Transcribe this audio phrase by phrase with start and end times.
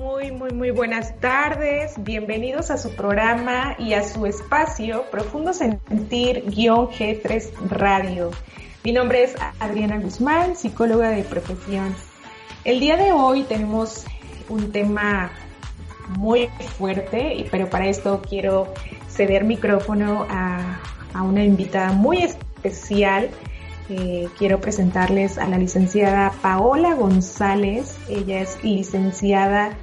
[0.00, 1.92] Muy, muy, muy buenas tardes.
[1.98, 8.30] Bienvenidos a su programa y a su espacio Profundo Sentir-G3 Radio.
[8.82, 11.94] Mi nombre es Adriana Guzmán, psicóloga de profesión.
[12.64, 14.06] El día de hoy tenemos
[14.48, 15.30] un tema
[16.16, 16.46] muy
[16.78, 18.72] fuerte, pero para esto quiero
[19.10, 20.80] ceder micrófono a,
[21.12, 23.28] a una invitada muy especial
[24.38, 27.96] quiero presentarles a la licenciada Paola González.
[28.08, 29.76] Ella es licenciada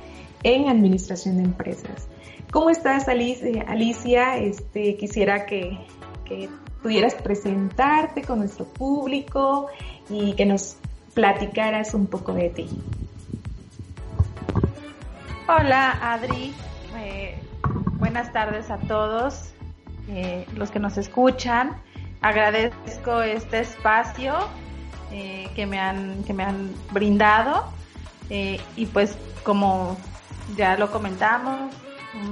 [0.44, 2.08] en Administración de Empresas.
[2.52, 4.38] ¿Cómo estás, Alicia?
[4.38, 5.78] Este, quisiera que,
[6.26, 6.50] que
[6.82, 9.68] pudieras presentarte con nuestro público
[10.10, 10.78] y que nos
[11.14, 12.70] platicaras un poco de ti.
[15.48, 16.54] Hola, Adri.
[16.98, 17.36] Eh,
[18.00, 19.52] buenas tardes a todos
[20.10, 21.76] eh, los que nos escuchan
[22.22, 24.36] agradezco este espacio
[25.12, 27.66] eh, que, me han, que me han brindado
[28.30, 29.98] eh, y pues como
[30.56, 31.73] ya lo comentamos,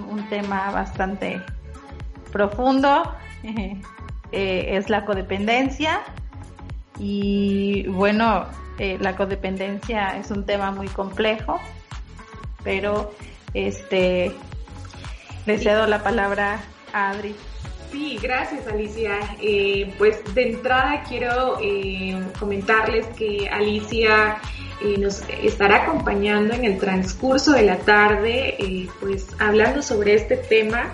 [0.09, 1.41] un, tema bastante
[2.31, 3.81] profundo eh,
[4.31, 6.01] es la codependencia
[6.97, 8.45] y bueno,
[8.77, 11.59] la codependencia es un tema muy complejo,
[12.63, 13.13] pero
[13.53, 14.33] este
[15.45, 16.59] le la palabra
[16.93, 17.35] a Adri.
[17.91, 19.19] Sí, gracias Alicia.
[19.41, 24.37] Eh, pues de entrada quiero eh, comentarles que Alicia
[24.81, 30.93] eh, nos estará acompañando en el transcurso de la tarde, pues hablando sobre este tema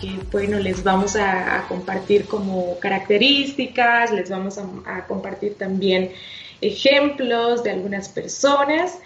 [0.00, 6.12] que bueno, les vamos a, compartir como características, les vamos a compartir también
[6.60, 8.96] ejemplos de algunas personas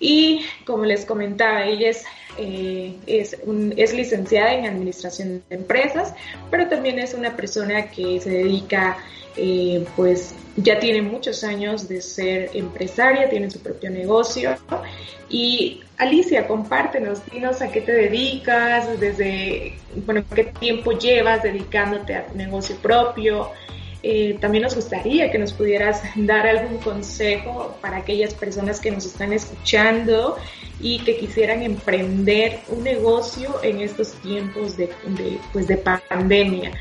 [0.00, 2.04] y como les comentaba, ella es,
[2.38, 6.14] eh, es, licenciada en Administración de Empresas,
[6.50, 8.96] pero también es una persona que se dedica,
[9.36, 14.56] eh, pues ya tiene muchos años de ser empresaria, tiene su propio negocio.
[15.28, 19.74] Y Alicia, compártenos, dinos a qué te dedicas, desde,
[20.06, 23.50] bueno, qué tiempo llevas dedicándote a tu negocio propio,
[24.02, 29.04] eh, también nos gustaría que nos pudieras dar algún consejo para aquellas personas que nos
[29.04, 30.36] están escuchando
[30.80, 34.90] y que quisieran emprender un negocio en estos tiempos de,
[35.52, 36.72] pues de pandemia,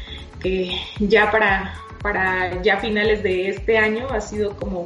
[0.41, 4.85] que ya para, para ya finales de este año ha sido como,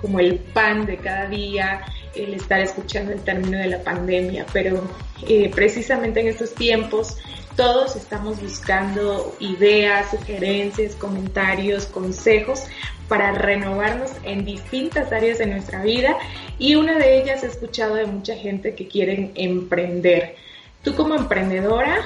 [0.00, 1.84] como el pan de cada día
[2.14, 4.82] el estar escuchando el término de la pandemia, pero
[5.28, 7.18] eh, precisamente en estos tiempos
[7.56, 12.64] todos estamos buscando ideas, sugerencias, comentarios, consejos
[13.08, 16.16] para renovarnos en distintas áreas de nuestra vida
[16.58, 20.36] y una de ellas he escuchado de mucha gente que quieren emprender.
[20.82, 21.98] Tú como emprendedora,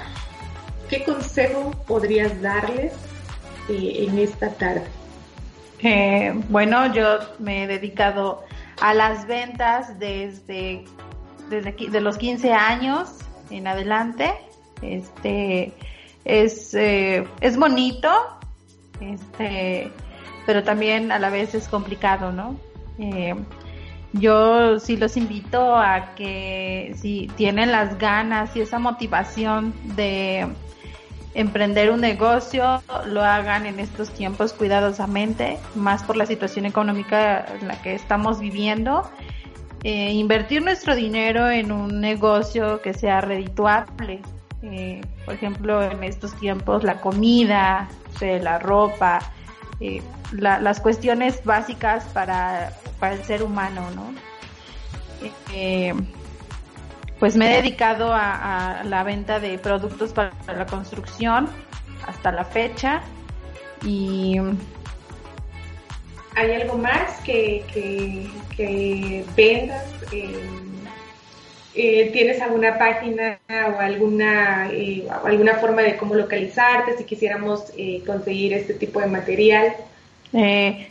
[0.89, 2.93] ¿qué consejo podrías darles
[3.69, 4.87] eh, en esta tarde?
[6.49, 8.45] Bueno, yo me he dedicado
[8.81, 10.85] a las ventas desde,
[11.49, 13.11] desde de los 15 años
[13.51, 14.35] en adelante
[14.83, 15.73] este
[16.25, 18.11] es, eh, es bonito,
[19.01, 19.91] este,
[20.47, 22.57] pero también a la vez es complicado, ¿no?
[22.99, 23.35] Eh,
[24.13, 30.49] yo sí los invito a que si tienen las ganas y esa motivación de
[31.35, 37.69] emprender un negocio, lo hagan en estos tiempos cuidadosamente, más por la situación económica en
[37.69, 39.09] la que estamos viviendo.
[39.85, 44.21] Eh, invertir nuestro dinero en un negocio que sea redituable,
[44.63, 47.89] eh, por ejemplo, en estos tiempos la comida,
[48.21, 49.21] la ropa,
[49.81, 50.03] eh,
[50.33, 54.13] las cuestiones básicas para, para, el ser humano, ¿no?
[55.53, 55.95] Eh,
[57.19, 61.49] pues me he dedicado a, la venta de productos para la construcción
[62.07, 63.03] hasta la fecha
[63.85, 64.39] y
[66.37, 67.65] ¿Hay algo más que,
[68.57, 69.85] que, vendas?
[70.13, 70.39] eh,
[72.13, 78.53] ¿tienes alguna página o alguna, eh, alguna forma de cómo localizarte si quisiéramos eh, conseguir
[78.53, 79.75] este tipo de material?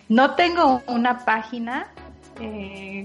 [0.10, 1.88] no tengo una página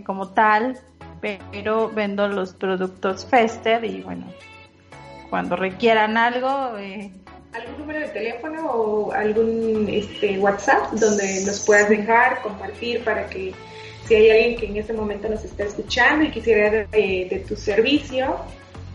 [0.07, 0.79] como tal,
[1.21, 4.27] pero vendo los productos Fester y bueno,
[5.29, 6.49] cuando requieran algo...
[7.53, 13.53] ¿Algún número de teléfono o algún este, WhatsApp donde nos puedas dejar, compartir para que
[14.07, 18.37] si hay alguien que en este momento nos está escuchando y quisiera de, tu servicio,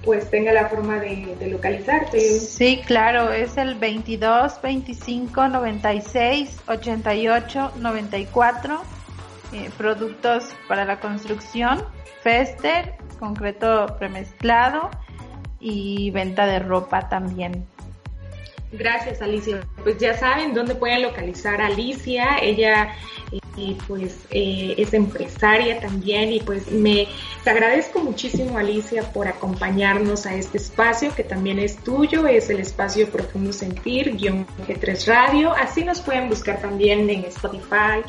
[0.04, 2.20] pues tenga la forma de, localizarte.
[2.20, 8.82] Sí, claro, es el 22 25 96 88 94.
[9.78, 11.84] productos para la construcción,
[12.22, 14.90] Fester, concreto premezclado
[15.60, 17.66] y venta de ropa también.
[18.72, 19.62] Gracias Alicia.
[19.84, 22.38] Pues ya saben dónde pueden localizar a Alicia.
[22.42, 22.94] Ella
[23.58, 27.08] eh, pues eh, es empresaria también y pues me
[27.44, 33.10] agradezco muchísimo Alicia por acompañarnos a este espacio que también es tuyo, es el espacio
[33.10, 35.54] Profundo Sentir, guion G3 Radio.
[35.54, 38.04] Así nos pueden buscar también en Spotify,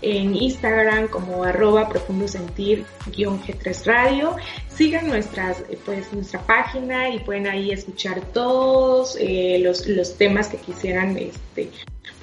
[0.00, 4.36] en Instagram como arroba profundo sentir guion G3 Radio.
[4.68, 10.56] Sigan nuestras, pues, nuestra página y pueden ahí escuchar todos eh, los, los temas que
[10.56, 11.70] quisieran este,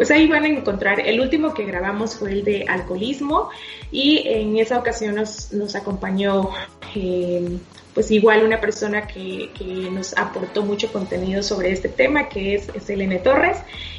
[0.01, 3.51] pues ahí van a encontrar, el último que grabamos fue el de alcoholismo
[3.91, 6.49] y en esa ocasión nos, acompañó
[6.95, 7.59] eh,
[7.93, 12.69] pues igual una persona que, que, nos aportó mucho contenido sobre este tema que es,
[12.83, 13.57] Selene Torres.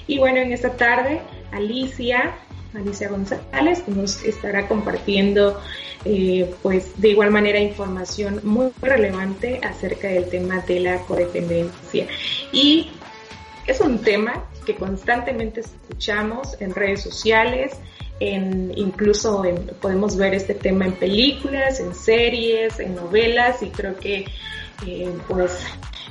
[0.08, 1.20] Y bueno en esta tarde
[1.52, 2.34] Alicia
[2.74, 5.60] Alicia González nos estará compartiendo
[6.04, 12.08] eh, pues de igual manera información muy relevante acerca del tema de la codependencia.
[12.50, 12.90] Y
[13.68, 17.72] es un tema que constantemente escuchamos en redes sociales,
[18.20, 19.42] en, incluso
[19.80, 24.26] podemos ver este tema en películas, en series, en novelas y creo que
[24.86, 25.64] eh, pues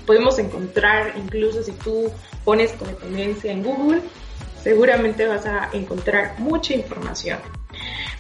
[0.06, 2.12] podemos encontrar incluso si tú
[2.44, 4.02] pones codependencia en Google,
[4.62, 7.40] seguramente vas a encontrar mucha información.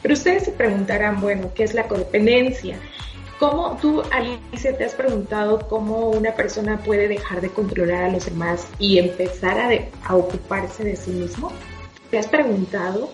[0.02, 2.80] Pero ustedes se preguntarán, bueno, ¿qué es la codependencia?
[3.42, 8.26] ¿Cómo tú, Alicia, te has preguntado cómo una persona puede dejar de controlar a los
[8.26, 9.58] demás y empezar
[10.04, 11.52] a, ocuparse de sí mismo?
[12.12, 13.10] ¿Te has preguntado?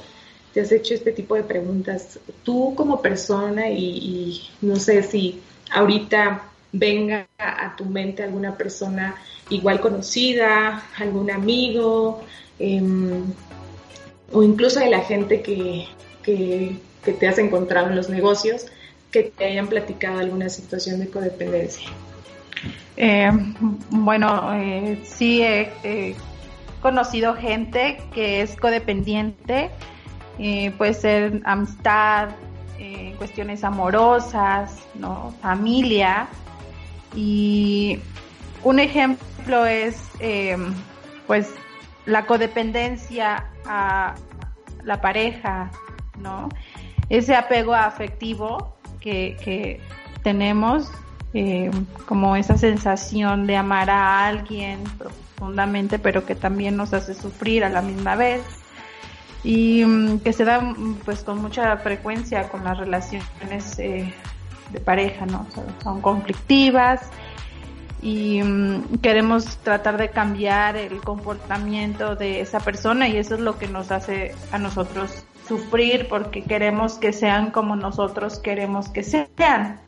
[0.54, 5.40] ¿Te has hecho este tipo de preguntas tú como persona y, no sé si
[5.72, 6.44] ahorita
[6.74, 9.16] venga a tu mente alguna persona
[9.50, 12.22] igual conocida, algún amigo,
[12.60, 13.24] em,
[14.34, 15.88] o incluso de la gente que,
[16.22, 16.76] que,
[17.18, 18.66] te has encontrado en los negocios
[19.12, 21.90] que te hayan platicado alguna situación de codependencia.
[22.98, 23.32] Eh,
[23.90, 26.16] bueno, eh, sí he,
[26.82, 29.70] conocido gente que es codependiente,
[30.40, 32.30] eh, puede ser amistad,
[32.80, 35.34] eh, cuestiones amorosas, ¿no?
[35.42, 36.28] familia.
[37.16, 38.00] Y
[38.64, 39.98] un ejemplo es,
[41.26, 41.50] pues,
[42.06, 44.16] la codependencia a
[44.84, 45.70] la pareja,
[46.20, 46.50] ¿no?
[47.10, 48.77] Ese apego afectivo
[49.08, 49.80] que,
[50.24, 50.92] tenemos,
[51.34, 51.72] eh,
[52.06, 57.70] como esa sensación de amar a alguien profundamente, pero que también nos hace sufrir a
[57.70, 58.42] la misma vez
[59.44, 60.76] y mm, que se da
[61.06, 64.14] pues con mucha frecuencia con las relaciones eh,
[64.72, 65.48] de pareja, ¿no?
[65.82, 67.10] son conflictivas
[68.02, 73.58] y mm, queremos tratar de cambiar el comportamiento de esa persona y eso es lo
[73.58, 79.80] que nos hace a nosotros sufrir porque queremos que sean como nosotros queremos que sean.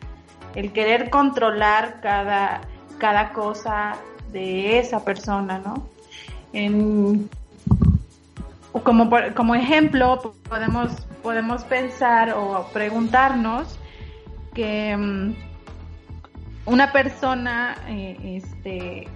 [0.56, 2.62] El querer controlar cada,
[2.98, 3.98] cada cosa
[4.32, 5.88] de esa persona, ¿no?
[8.84, 13.78] como, como ejemplo, podemos, podemos pensar o preguntarnos
[14.54, 15.36] que mm,
[16.66, 19.08] una persona eh, este,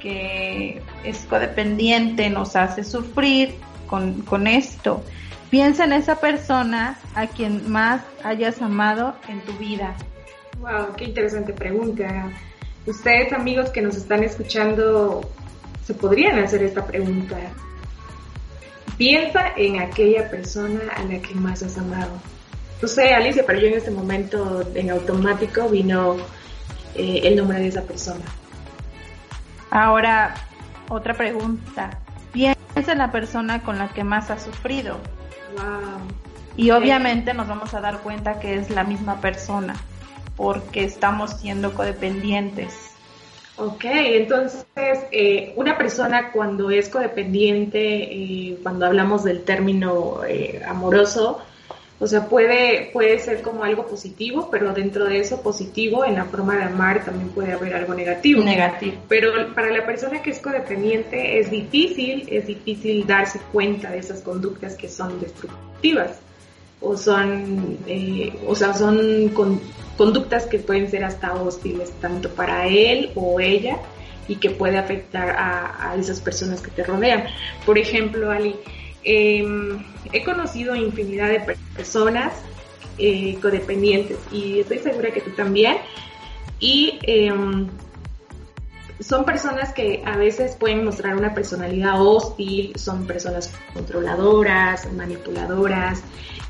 [0.00, 3.54] que es codependiente nos hace sufrir
[3.86, 5.02] con, con esto
[5.54, 9.94] Piensa en esa persona a quien más hayas amado en tu vida.
[10.58, 12.32] Wow, qué interesante pregunta.
[12.86, 15.30] Ustedes, amigos que nos están escuchando,
[15.84, 17.36] se podrían hacer esta pregunta.
[18.96, 22.10] Piensa en aquella persona a la que más has amado.
[22.82, 26.16] No sé, Alicia, pero yo en este momento en automático vino
[26.96, 28.24] eh, el nombre de esa persona.
[29.70, 30.34] Ahora,
[30.88, 31.90] otra pregunta.
[32.32, 34.98] Piensa en la persona con la que más has sufrido.
[36.56, 39.74] Y obviamente nos vamos a dar cuenta que es la misma persona,
[40.36, 42.94] porque estamos siendo codependientes.
[43.56, 44.66] Ok, entonces
[45.12, 51.40] eh, una persona cuando es codependiente, eh, cuando hablamos del término eh, amoroso,
[52.04, 56.26] O sea, puede, puede ser como algo positivo, pero dentro de eso positivo, en la
[56.26, 58.44] forma de amar, también puede haber algo negativo.
[58.44, 58.96] Negativo.
[59.08, 64.20] Pero para la persona que es codependiente es difícil, es difícil darse cuenta de esas
[64.20, 66.18] conductas que son destructivas
[66.82, 69.30] o son, eh, o sea, son
[69.96, 73.78] conductas que pueden ser hasta hostiles tanto para él o ella
[74.28, 77.24] y que puede afectar a, a esas personas que te rodean.
[77.64, 78.56] Por ejemplo, Ali,
[79.04, 82.32] Em, he conocido infinidad de personas
[82.96, 85.76] eh, codependientes y estoy segura que tú también.
[86.58, 87.68] Y em,
[89.00, 96.02] son personas que a veces pueden mostrar una personalidad hostil, son personas controladoras, manipuladoras,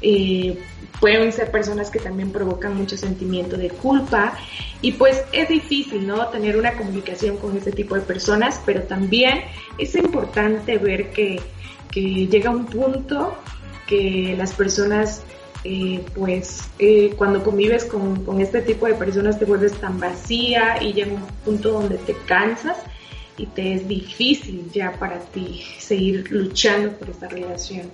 [0.03, 0.59] eh,
[1.01, 4.37] pueden ser personas que también provocan mucho sentimiento de culpa
[4.83, 6.29] y pues es difícil, ¿no?
[6.29, 9.43] Tener una comunicación con este tipo de personas, pero también
[9.79, 11.41] es importante ver que
[11.95, 13.37] que llega un punto
[13.87, 15.23] que las personas,
[15.63, 20.83] eh, pues eh, cuando convives con, con, este tipo de personas te vuelves tan vacía
[20.83, 22.79] y llega un punto donde te cansas
[23.37, 27.91] y te es difícil ya para ti seguir luchando por esta relación.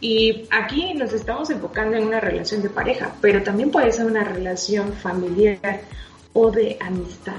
[0.00, 4.24] Y aquí nos estamos enfocando en una relación de pareja, pero también puede ser una
[4.24, 5.82] relación familiar
[6.32, 7.34] o de amistad.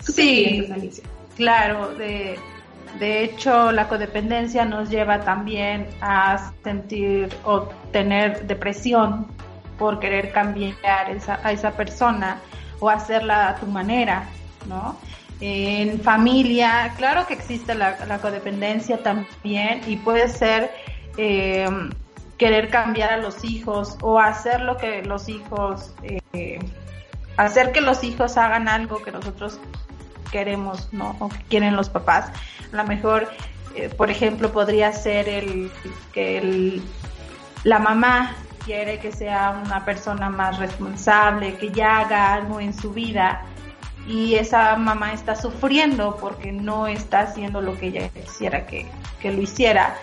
[0.00, 1.04] sí, Alicia?
[1.36, 2.36] Claro, de,
[2.98, 9.26] de hecho, la codependencia nos lleva también a sentir o tener depresión
[9.78, 12.38] por querer cambiar esa, a esa persona
[12.80, 14.24] o hacerla a tu manera,
[14.66, 14.96] ¿no?
[15.40, 20.70] En familia, claro que existe la, codependencia también y puede ser
[21.16, 21.68] eh,
[22.38, 25.94] querer cambiar a los hijos o hacer lo que los hijos,
[26.32, 26.60] eh,
[27.36, 29.58] hacer que los hijos hagan algo que nosotros
[30.32, 31.14] queremos, ¿no?
[31.20, 32.32] O que quieren los papás.
[32.72, 33.28] A lo mejor,
[33.76, 35.70] eh, por ejemplo, podría ser el
[36.12, 36.82] que el,
[37.62, 38.34] la mamá
[38.64, 43.42] quiere que sea una persona más responsable, que ya haga algo en su vida
[44.06, 48.86] y esa mamá está sufriendo porque no está haciendo lo que ella quisiera que,
[49.20, 49.96] que lo hiciera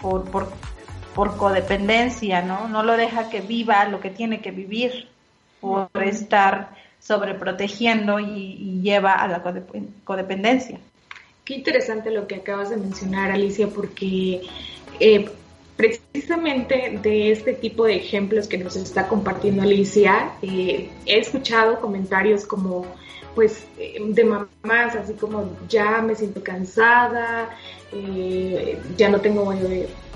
[0.00, 0.50] por, por,
[1.14, 2.68] por, codependencia, ¿no?
[2.68, 5.08] No lo deja que viva lo que tiene que vivir
[5.60, 6.70] por estar
[7.02, 9.42] sobreprotegiendo y, y lleva a la
[10.04, 10.78] codependencia.
[11.44, 14.42] Qué interesante lo que acabas de mencionar, Alicia, porque
[15.00, 15.28] eh,
[15.76, 22.46] precisamente de este tipo de ejemplos que nos está compartiendo Alicia, eh, he escuchado comentarios
[22.46, 22.86] como,
[23.34, 27.50] pues, eh, de mamás, así como, ya me siento cansada,
[28.96, 29.52] ya no tengo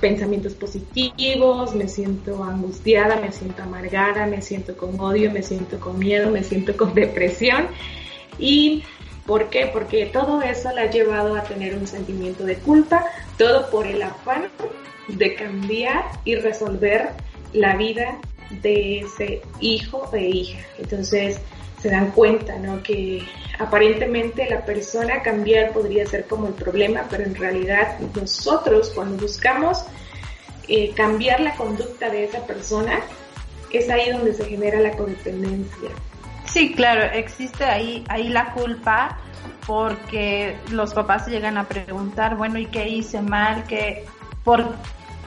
[0.00, 5.98] pensamientos positivos, me siento angustiada, me siento amargada, me siento con odio, me siento con
[5.98, 7.68] miedo, me siento con depresión.
[8.38, 8.84] Y
[9.26, 9.70] ¿por qué?
[9.72, 13.04] Porque todo eso la ha llevado a tener un sentimiento de culpa,
[13.38, 14.48] todo por el afán
[15.08, 17.10] de cambiar y resolver
[17.52, 18.18] la vida
[18.62, 20.58] de ese hijo o hija.
[20.78, 21.40] Entonces
[21.80, 22.82] se dan cuenta, ¿no?
[22.82, 23.22] Que
[23.58, 29.84] aparentemente la persona cambiar podría ser como el problema, pero en realidad nosotros cuando buscamos
[30.68, 33.00] eh, cambiar la conducta de esa persona,
[33.70, 35.90] es ahí donde se genera la codependencia.
[36.44, 39.18] Sí, claro, existe ahí, ahí la culpa
[39.66, 43.64] porque los papás llegan a preguntar, bueno, ¿y qué hice mal?
[43.64, 44.06] ¿Qué,
[44.44, 44.64] por,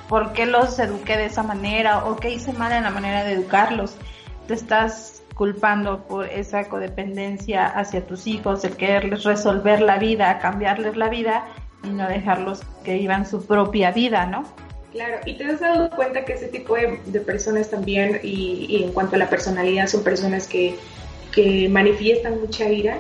[0.07, 2.05] ¿Por qué los eduqué de esa manera?
[2.05, 3.95] ¿O qué hice mal en la manera de educarlos?
[4.47, 10.97] Te estás culpando por esa codependencia hacia tus hijos, el quererles resolver la vida, cambiarles
[10.97, 11.45] la vida
[11.81, 14.43] y no dejarlos que vivan su propia vida, ¿no?
[14.91, 19.15] Claro, y te has dado cuenta que ese tipo de, personas también, y, en cuanto
[19.15, 20.75] a la personalidad, son personas que,
[21.31, 22.97] que manifiestan mucha ira.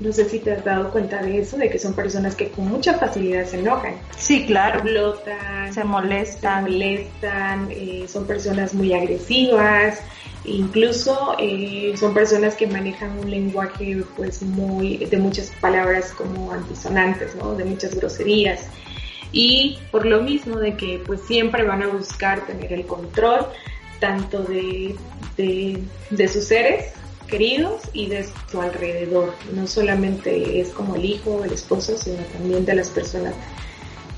[0.00, 2.68] No sé si te has dado cuenta de eso, de que son personas que con
[2.68, 3.94] mucha facilidad se enojan.
[4.16, 4.80] Sí, claro.
[4.80, 6.64] Flotan, se molestan.
[6.64, 10.00] Se molestan, eh, son personas muy agresivas,
[10.44, 17.34] incluso eh, son personas que manejan un lenguaje pues muy de muchas palabras como antisonantes,
[17.34, 17.54] ¿no?
[17.54, 18.68] De muchas groserías
[19.32, 23.46] y por lo mismo de que pues siempre van a buscar tener el control
[24.00, 24.94] tanto de,
[25.36, 26.92] de, sus seres
[27.26, 29.34] queridos y de su alrededor.
[29.52, 33.34] No solamente es como el hijo, el esposo, sino también de las personas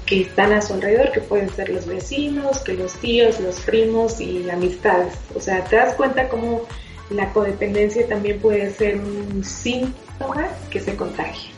[0.07, 4.21] que están a su alrededor, que pueden ser los vecinos, que los tíos, los primos
[4.21, 5.15] y amistades.
[5.35, 6.63] O sea, te das cuenta cómo
[7.11, 11.51] la codependencia también puede ser un síntoma que se contagia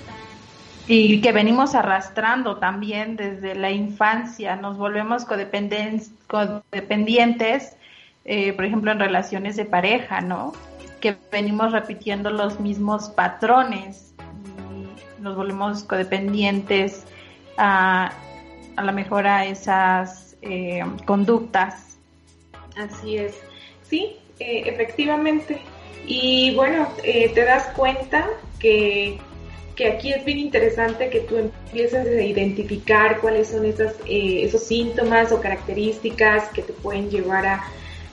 [0.93, 7.77] y que venimos arrastrando también desde la infancia, nos volvemos codependientes,
[8.25, 10.53] eh, por ejemplo, en relaciones de pareja, ¿no?
[11.01, 14.15] Que venimos repitiendo los mismos patrones
[15.19, 17.05] y nos volvemos codependientes
[17.57, 18.13] a,
[18.77, 21.99] a lo mejor a esas eh, conductas.
[22.77, 23.35] Así es.
[23.89, 25.61] Sí, eh, efectivamente.
[26.07, 28.27] Y bueno, eh, te das cuenta
[28.59, 29.19] que,
[29.77, 34.65] que, aquí es bien interesante que tú empieces a identificar cuáles son esas, eh, esos
[34.65, 37.65] síntomas o características que te pueden llevar a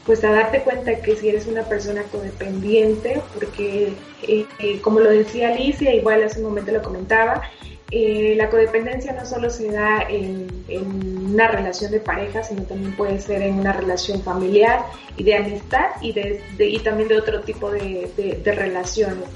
[0.08, 3.94] pues a darte cuenta que si eres una persona codependiente, porque
[4.82, 7.44] como lo decía Alicia, igual hace un momento lo comentaba,
[7.92, 10.48] eh, la codependencia no solo se da en,
[11.30, 14.86] una relación de pareja, sino también puede ser en una relación familiar
[15.18, 19.30] y de amistad y, de, y también de otro tipo de, de, relaciones.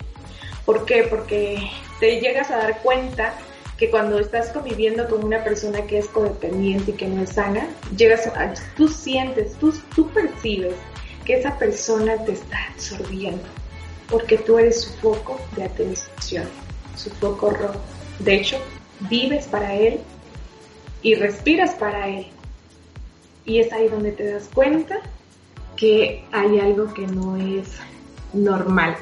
[0.65, 1.05] ¿Por qué?
[1.09, 1.59] Porque
[1.99, 3.33] te llegas a dar cuenta
[3.81, 7.67] que cuando estás conviviendo con una persona que es codependiente y que no es sana,
[7.97, 10.75] llegas a, tú sientes, tú, tú percibes
[11.25, 13.41] que esa persona te está absorbiendo,
[14.07, 16.45] porque tú eres su foco de atención,
[16.95, 17.79] su foco rojo
[18.19, 18.57] de hecho,
[19.09, 19.99] vives para Él
[21.01, 22.27] y respiras para Él.
[23.45, 24.99] Y es ahí donde te das cuenta
[25.75, 27.67] que hay algo que no es
[28.31, 28.95] normal.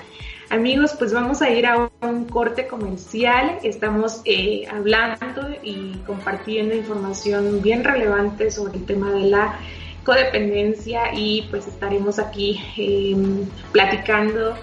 [0.50, 3.60] Amigos, pues vamos a ir a un corte comercial.
[3.64, 9.60] Estamos eh, hablando y compartiendo información bien relevante sobre el tema de la
[10.04, 14.56] codependencia y pues estaremos aquí em, platicando,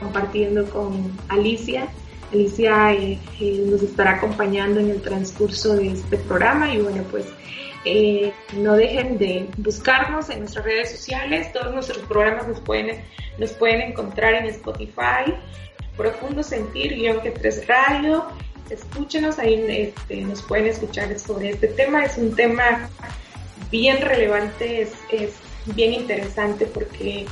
[0.00, 1.88] compartiendo con Alicia
[2.32, 7.26] Alicia eh, eh, nos estará acompañando en el transcurso de este programa y bueno, pues
[7.84, 13.02] eh, no dejen de buscarnos en nuestras redes sociales, todos nuestros programas nos pueden,
[13.38, 15.34] nos pueden encontrar en Spotify,
[15.96, 18.26] Profundo Sentir, guion que tres radio,
[18.68, 22.88] escúchenos, ahí este, nos pueden escuchar sobre este tema, es un tema
[23.70, 25.32] bien relevante, es, es
[25.74, 27.26] bien interesante porque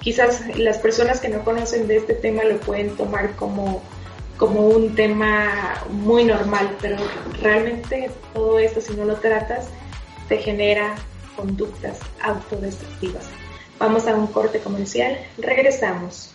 [0.00, 3.82] quizás las personas que no conocen de este tema lo pueden tomar como
[4.36, 6.96] como un tema muy normal, pero
[7.40, 9.68] realmente todo esto si no lo tratas
[10.38, 10.94] genera
[11.36, 13.24] conductas autodestructivas.
[13.78, 16.34] Vamos a un corte comercial, regresamos.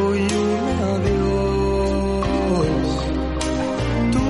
[0.00, 0.58] beso y un
[0.94, 2.26] adiós.
[4.12, 4.24] Tú,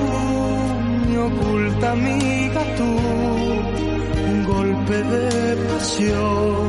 [1.07, 2.89] mi oculta amiga, tú,
[4.31, 6.60] un golpe de pasión.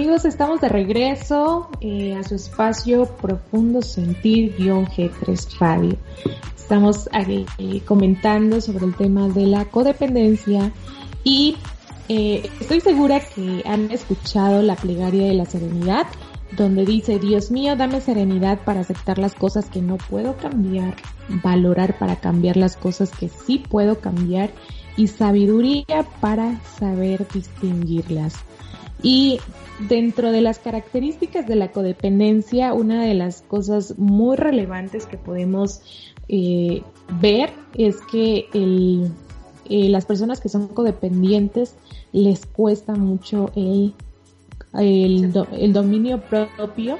[0.00, 5.98] Amigos, estamos de regreso eh, a su espacio Profundo Sentir-G3 Radio.
[6.56, 10.72] Estamos eh, comentando sobre el tema de la codependencia
[11.22, 11.58] y
[12.08, 16.06] eh, estoy segura que han escuchado la plegaria de la serenidad,
[16.56, 20.96] donde dice, Dios mío, dame serenidad para aceptar las cosas que no puedo cambiar,
[21.44, 24.48] valorar para cambiar las cosas que sí puedo cambiar
[24.96, 28.49] y sabiduría para saber distinguirlas.
[29.02, 29.40] Y
[29.88, 35.80] dentro de las características de la codependencia, una de las cosas muy relevantes que podemos
[36.28, 36.82] eh,
[37.20, 39.10] ver es que el,
[39.68, 41.76] eh, las personas que son codependientes
[42.12, 43.94] les cuesta mucho el,
[44.74, 46.98] el, el dominio propio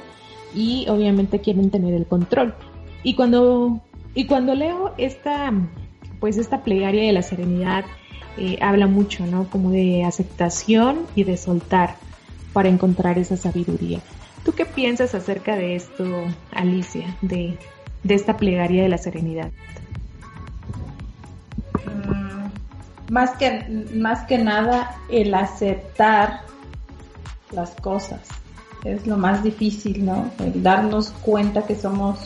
[0.55, 2.55] y obviamente quieren tener el control.
[3.03, 3.81] Y cuando,
[4.15, 5.53] y cuando leo esta,
[6.19, 7.85] pues esta plegaria de la serenidad,
[8.37, 9.49] eh, habla mucho, ¿no?
[9.51, 11.97] Como de aceptación y de soltar
[12.53, 14.01] para encontrar esa sabiduría.
[14.45, 17.59] ¿Tú qué piensas acerca de esto, Alicia, de,
[18.03, 19.51] de esta plegaria de la serenidad?
[21.85, 26.41] Mm, más, que, más que nada el aceptar
[27.53, 28.21] las cosas
[28.85, 30.31] es lo más difícil, ¿no?
[30.39, 32.19] El darnos cuenta que somos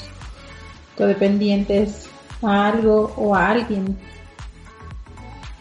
[0.97, 2.09] codependientes
[2.43, 3.97] a algo o a alguien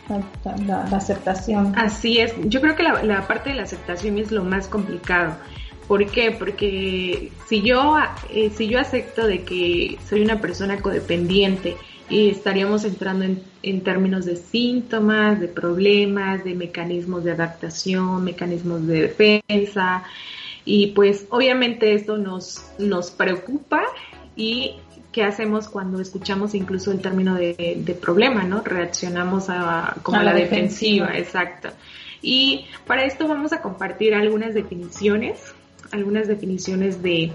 [0.10, 1.74] la, aceptación.
[1.76, 5.36] Así es, yo creo que la, parte de la aceptación es lo más complicado.
[5.88, 6.32] ¿Por qué?
[6.32, 7.98] Porque si yo,
[8.30, 11.76] eh, si yo acepto de que soy una persona codependiente
[12.10, 18.88] y estaríamos entrando en, en, términos de síntomas, de problemas, de mecanismos de adaptación, mecanismos
[18.88, 20.04] de defensa
[20.66, 23.84] y pues obviamente esto nos, nos preocupa
[24.36, 24.78] y
[25.14, 28.62] qué hacemos cuando escuchamos incluso el término de, problema, ¿no?
[28.62, 31.70] Reaccionamos a, como a, la, defensiva, exacto.
[32.22, 35.54] Y para esto vamos a compartir algunas definiciones,
[35.92, 37.32] algunas definiciones de,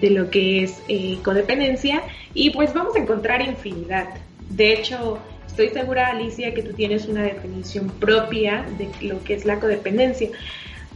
[0.00, 2.02] de lo que es eh, codependencia
[2.34, 4.08] y pues vamos a encontrar infinidad.
[4.50, 9.44] De hecho, estoy segura, Alicia, que tú tienes una definición propia de lo que es
[9.44, 10.30] la codependencia.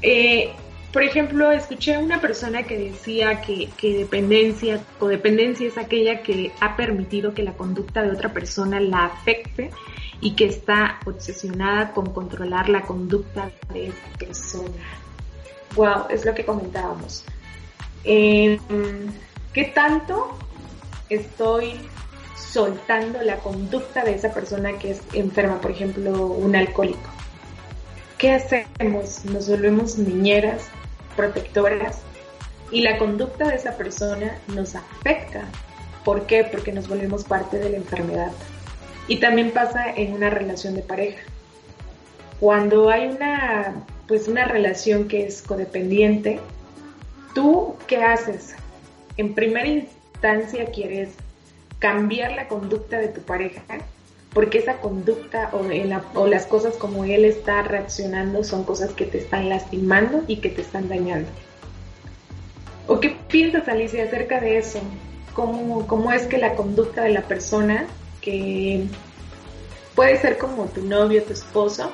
[0.02, 0.50] Eh,
[0.92, 6.76] por ejemplo, escuché a una persona que decía que, dependencia, codependencia es aquella que ha
[6.76, 9.70] permitido que la conducta de otra persona la afecte
[10.20, 14.84] y que está obsesionada con controlar la conducta de esa persona.
[15.76, 17.24] Wow, es lo que comentábamos.
[18.04, 18.58] Em,
[19.54, 20.36] ¿Qué tanto
[21.08, 21.72] estoy
[22.36, 27.08] soltando la conducta de esa persona que es enferma, por ejemplo, un alcohólico?
[28.18, 29.24] ¿Qué hacemos?
[29.24, 30.68] Nos volvemos niñeras,
[31.12, 32.00] protectoras
[32.70, 35.44] y la conducta de esa persona nos afecta.
[36.04, 36.44] ¿Por qué?
[36.44, 38.32] Porque nos volvemos parte de la enfermedad.
[39.08, 41.20] Y también pasa en una relación de pareja.
[42.40, 46.40] Cuando hay una, pues una relación que es codependiente,
[47.34, 48.56] ¿tú qué haces?
[49.16, 51.10] En primera instancia quieres
[51.78, 53.62] cambiar la conducta de tu pareja
[54.32, 59.48] porque esa conducta o, las cosas como él está reaccionando son cosas que te están
[59.48, 61.28] lastimando y que te están dañando.
[62.86, 64.80] ¿O qué piensas, Alicia, acerca de eso?
[65.34, 67.86] ¿Cómo, ¿Cómo es que la conducta de la persona
[68.20, 68.84] que
[69.94, 71.92] puede ser como tu novio, tu esposo,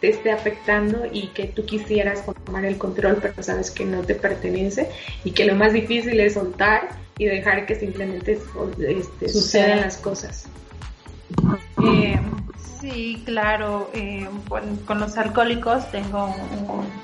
[0.00, 4.14] te esté afectando y que tú quisieras tomar el control, pero sabes que no te
[4.14, 4.88] pertenece
[5.24, 8.38] y que lo más difícil es soltar y dejar que simplemente
[8.78, 10.46] este, sucedan las cosas?
[11.82, 12.20] Eh,
[12.80, 13.90] sí, claro.
[13.94, 16.34] Eh, con, los alcohólicos tengo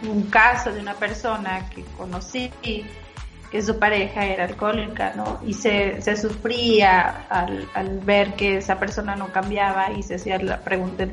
[0.02, 5.40] un, caso de una persona que conocí que su pareja era alcohólica, ¿no?
[5.46, 10.38] Y se, se sufría al, al, ver que esa persona no cambiaba y se hacía
[10.38, 11.06] la pregunta,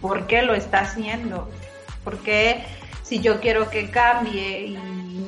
[0.00, 1.48] ¿por qué lo está haciendo?
[2.04, 2.64] ¿Por qué
[3.02, 4.78] si yo quiero que cambie y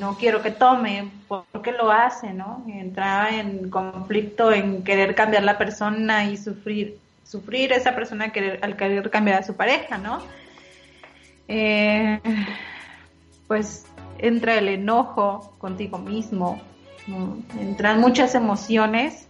[0.00, 2.64] no quiero que tome, ¿por qué lo hace, no?
[2.68, 8.76] Entraba en conflicto en querer cambiar la persona y sufrir sufrir esa persona que, al
[8.76, 10.22] querer cambiar a su pareja, ¿no?
[11.48, 12.20] Eh,
[13.46, 13.86] pues
[14.18, 16.60] entra el enojo contigo mismo,
[17.58, 19.28] entran muchas emociones,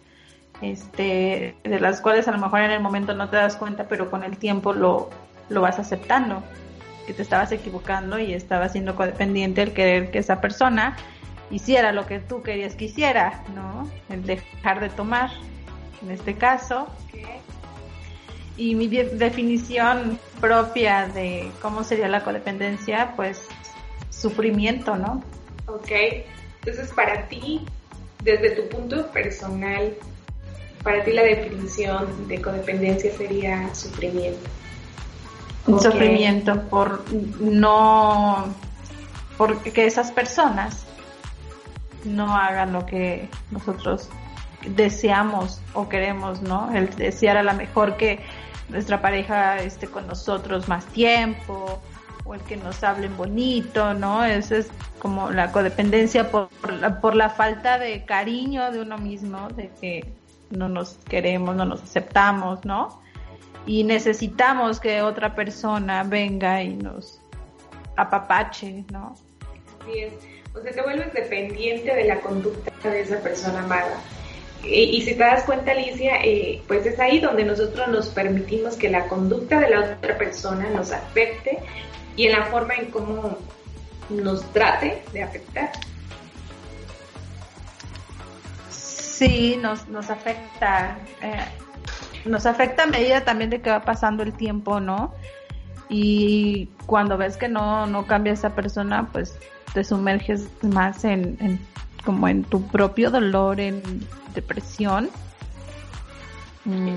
[0.63, 4.11] este, de las cuales a lo mejor en el momento no te das cuenta, pero
[4.11, 5.11] con el tiempo lo,
[5.49, 6.43] lo vas aceptando,
[7.07, 10.97] que te estabas equivocando y estabas siendo codependiente el querer que esa persona
[11.51, 13.89] hiciera lo que tú querías que hiciera, ¿no?
[14.09, 15.31] El dejar de tomar,
[16.03, 16.89] en este caso,
[18.57, 23.43] y mi definición propia de cómo sería la codependencia, pues
[24.11, 25.23] sufrimiento, ¿no?
[25.67, 25.91] Ok,
[26.61, 27.67] entonces para ti,
[28.23, 29.95] desde tu punto personal,
[30.83, 34.49] para ti la definición de codependencia sería sufrimiento.
[35.67, 37.05] Sufrimiento por
[37.41, 38.55] no
[39.37, 40.87] porque que esas personas
[42.05, 44.09] no hagan lo que nosotros
[44.65, 46.75] deseamos o queremos, ¿no?
[46.75, 48.21] El desear a lo mejor que
[48.69, 51.81] nuestra pareja esté con nosotros más tiempo
[52.25, 54.25] o el que nos hablen bonito, ¿no?
[54.25, 59.49] Esa es como la codependencia por, la, por la falta de cariño de uno mismo,
[59.51, 60.13] de que
[60.51, 63.01] no nos queremos, no nos aceptamos, ¿no?
[63.65, 67.21] Y necesitamos que otra persona venga y nos
[67.97, 69.15] apapache, ¿no?
[69.81, 70.13] Así es.
[70.55, 74.01] O sea, te vuelves dependiente de la conducta de esa persona amada.
[74.63, 78.89] Y, si te das cuenta, Alicia, eh, pues es ahí donde nosotros nos permitimos que
[78.89, 81.59] la conducta de la otra persona nos afecte
[82.17, 83.39] y en la forma en cómo
[84.09, 85.71] nos trate de afectar.
[88.71, 90.99] Sí, nos, nos afecta.
[91.23, 91.45] Eh,
[92.25, 95.15] nos afecta a medida también de que va pasando el tiempo, ¿no?
[95.89, 99.39] Y cuando ves que no, no cambia esa persona, pues
[99.73, 101.61] te sumerges más en, en
[102.07, 103.83] como en tu propio dolor, en
[104.35, 105.11] depresión.
[106.65, 106.97] Mm.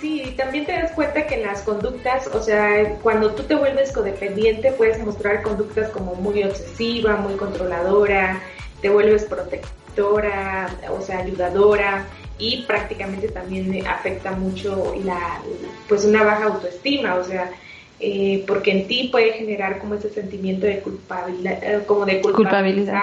[0.00, 3.90] Sí, y también te das cuenta que las conductas, o sea, cuando tú te vuelves
[3.90, 8.40] codependiente, puedes mostrar conductas como muy obsesiva, muy controladora,
[8.80, 12.06] te vuelves protectora, o sea, ayudadora,
[12.38, 15.40] y prácticamente también afecta mucho la,
[15.88, 17.50] pues una baja autoestima, o sea,
[17.98, 23.02] eh, porque en ti puede generar como ese sentimiento de culpabilidad, eh, como de culpabilidad,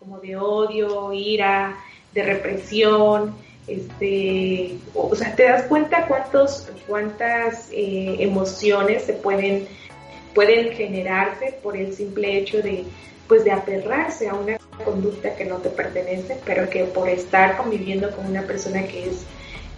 [0.00, 1.76] como de odio, ira,
[2.12, 3.36] de represión,
[3.66, 9.68] este, o sea, te das cuenta cuántos, cuántas eh, emociones se pueden,
[10.34, 12.84] pueden generarse por el simple hecho de,
[13.28, 18.10] pues, de aferrarse a una conducta que no te pertenece, pero que por estar conviviendo
[18.10, 19.24] con una persona que es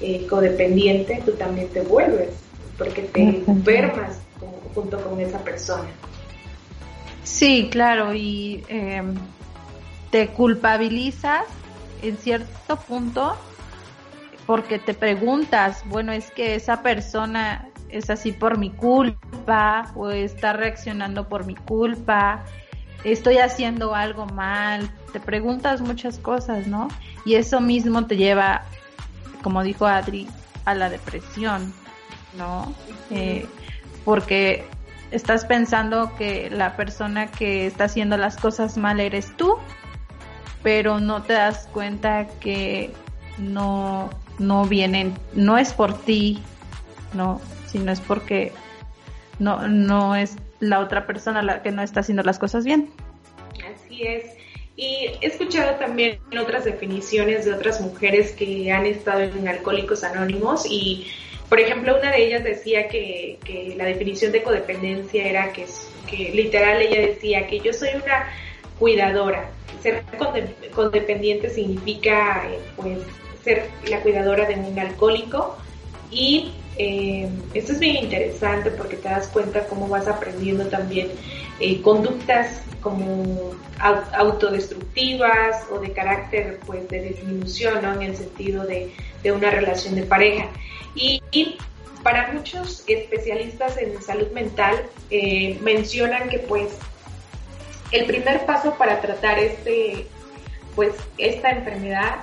[0.01, 2.31] eh, codependiente, tú también te vuelves,
[2.79, 4.21] porque te enfermas
[4.73, 5.89] junto con esa persona.
[7.25, 9.15] Sí, claro, y em,
[10.13, 11.45] te culpabilizas
[12.03, 13.35] en cierto punto
[14.47, 20.53] porque te preguntas, bueno, es que esa persona es así por mi culpa o está
[20.53, 22.45] reaccionando por mi culpa,
[23.05, 26.89] estoy haciendo algo mal, te preguntas muchas cosas, ¿no?
[27.25, 28.65] Y eso mismo te lleva,
[29.43, 30.29] como dijo Adri,
[30.67, 31.73] a la depresión,
[32.37, 32.75] ¿no?
[33.11, 33.47] Eh,
[34.05, 34.67] porque
[35.11, 39.57] estás pensando que la persona que está haciendo las cosas mal eres tú
[40.63, 42.91] pero no te das cuenta que
[43.39, 46.41] no, no vienen, no es por ti,
[47.15, 48.53] no, sino es porque
[49.39, 52.91] no, no es la otra persona la que no está haciendo las cosas bien.
[53.75, 54.25] Así es.
[54.77, 60.65] Y he escuchado también otras definiciones de otras mujeres que han estado en Alcohólicos Anónimos
[60.69, 61.09] y,
[61.49, 65.67] por ejemplo, una de ellas decía que, que la definición de codependencia era que,
[66.09, 68.29] que literal ella decía que yo soy una
[68.83, 69.49] cuidadora,
[69.81, 70.03] ser
[70.75, 72.99] codependiente significa eh, pues
[73.45, 75.57] ser la cuidadora de un alcohólico
[76.11, 81.13] y eh, esto es bien interesante porque te das cuenta cómo vas aprendiendo también
[81.61, 88.91] eh, conductas como autodestructivas o de carácter pues de disminución en el sentido de,
[89.31, 90.49] una relación de pareja.
[90.97, 91.23] Y,
[92.03, 94.75] para muchos especialistas en salud mental
[95.61, 96.77] mencionan que pues
[97.93, 100.07] el primer paso para tratar este,
[100.75, 102.21] pues, esta enfermedad,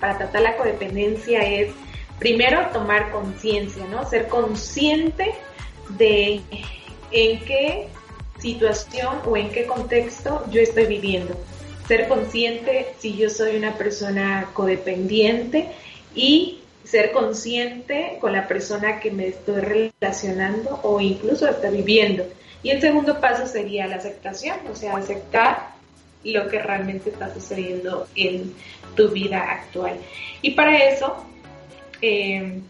[0.00, 1.72] para tratar la codependencia es
[2.18, 4.08] primero tomar conciencia, ¿no?
[4.08, 5.32] Ser consciente
[5.90, 6.40] de
[7.10, 7.88] en qué
[8.40, 11.36] situación o en qué contexto yo estoy viviendo.
[11.86, 15.68] Ser consciente si yo soy una persona codependiente
[16.14, 22.24] y ser consciente con la persona que me estoy relacionando o incluso está viviendo.
[22.62, 25.72] Y el segundo paso sería la aceptación, o sea, aceptar
[26.24, 28.54] lo que realmente está sucediendo en
[28.94, 29.96] tu vida actual.
[30.40, 31.24] Y para eso,
[32.00, 32.60] eh,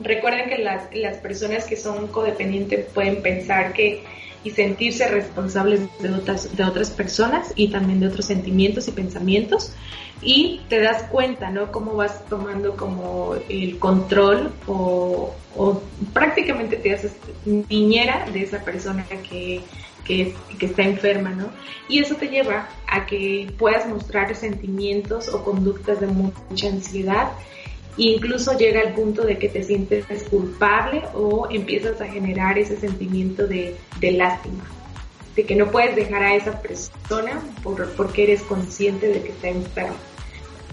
[0.00, 4.02] recuerden que las, las, personas que son codependientes pueden pensar que
[4.42, 9.74] y sentirse responsables de otras, de otras personas y también de otros sentimientos y pensamientos
[10.22, 11.72] y te das cuenta, ¿no?
[11.72, 15.34] Cómo vas tomando como el control o,
[16.12, 17.12] prácticamente te haces
[17.44, 19.60] niñera de esa persona que,
[20.04, 21.50] que, está enferma, ¿no?
[21.88, 27.32] Y eso te lleva a que puedas mostrar sentimientos o conductas de mucha ansiedad
[27.96, 33.46] incluso llega al punto de que te sientes culpable o empiezas a generar ese sentimiento
[33.46, 34.64] de, de lástima,
[35.36, 39.48] de que no puedes dejar a esa persona por, porque eres consciente de que está
[39.48, 39.96] enferma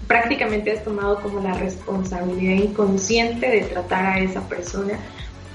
[0.08, 4.98] prácticamente has tomado como la responsabilidad inconsciente de tratar a esa persona.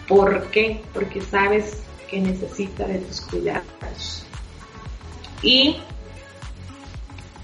[0.06, 0.46] ¿Por?
[0.92, 4.26] Porque sabes que necesita de tus cuidados.
[5.42, 5.78] Y,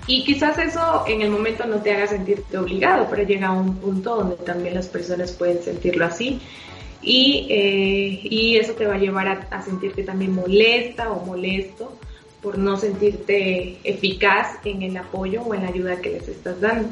[0.09, 3.77] y quizás eso en el momento no te haga sentirte obligado, pero llega a un
[3.77, 6.41] punto donde también las personas pueden sentirlo así.
[7.03, 11.97] Y, eh, y eso te va a llevar a, a sentirte también molesta o molesto
[12.43, 16.89] por no sentirte eficaz en el apoyo o en la ayuda que les estás dando.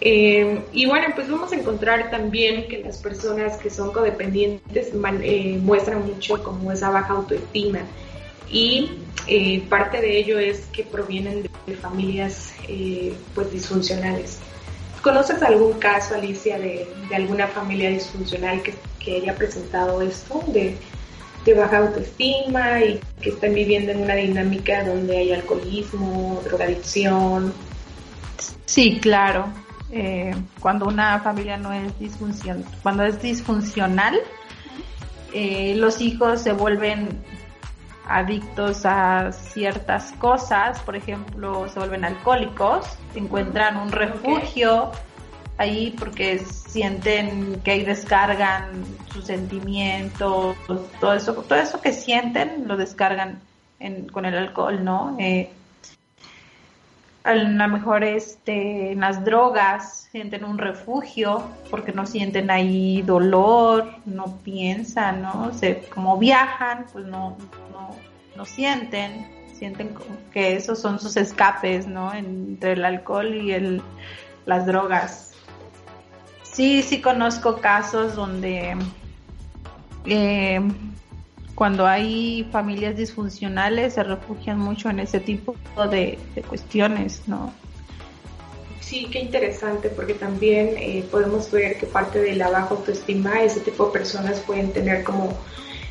[0.00, 5.58] Eh, y bueno, pues vamos a encontrar también que las personas que son codependientes eh,
[5.60, 7.80] muestran mucho como esa baja autoestima
[8.50, 8.90] y
[9.26, 12.54] eh, parte de ello es que provienen de, familias
[13.34, 14.38] pues disfuncionales.
[15.02, 20.76] ¿Conoces algún caso, Alicia, de, alguna familia disfuncional que, que haya presentado esto, de,
[21.44, 27.52] de baja autoestima y que están viviendo en una dinámica donde hay alcoholismo, drogadicción?
[28.66, 29.48] Sí, claro.
[29.90, 34.18] Eh, cuando una familia no es disfuncional, cuando es disfuncional,
[35.32, 37.08] eh, los hijos se vuelven
[38.08, 44.90] adictos a ciertas cosas, por ejemplo, se vuelven alcohólicos, encuentran un refugio
[45.58, 50.56] ahí porque sienten que ahí descargan sus sentimientos,
[51.00, 53.40] todo eso, todo eso que sienten lo descargan
[54.12, 55.16] con el alcohol, ¿no?
[55.18, 55.50] Eh,
[57.28, 63.86] a lo mejor este, en las drogas sienten un refugio porque no sienten ahí dolor,
[64.06, 65.52] no piensan, ¿no?
[65.52, 67.36] Se, como viajan, pues no,
[67.70, 67.94] no,
[68.34, 69.94] no sienten, sienten
[70.32, 72.14] que esos son sus escapes, ¿no?
[72.14, 73.82] Entre el alcohol y el,
[74.46, 75.34] las drogas.
[76.44, 78.74] Sí, sí conozco casos donde
[80.06, 80.60] eh,
[81.58, 85.56] cuando hay familias disfuncionales se refugian mucho en ese tipo
[85.90, 86.16] de,
[86.48, 87.52] cuestiones, ¿no?
[88.78, 93.58] Sí, qué interesante, porque también eh, podemos ver que parte de la baja autoestima, ese
[93.58, 95.36] tipo de personas pueden tener como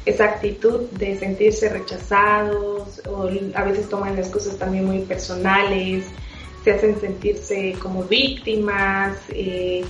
[0.05, 6.05] esa actitud de sentirse rechazados o a veces toman las cosas también muy personales,
[6.63, 9.83] se hacen sentirse como víctimas eh,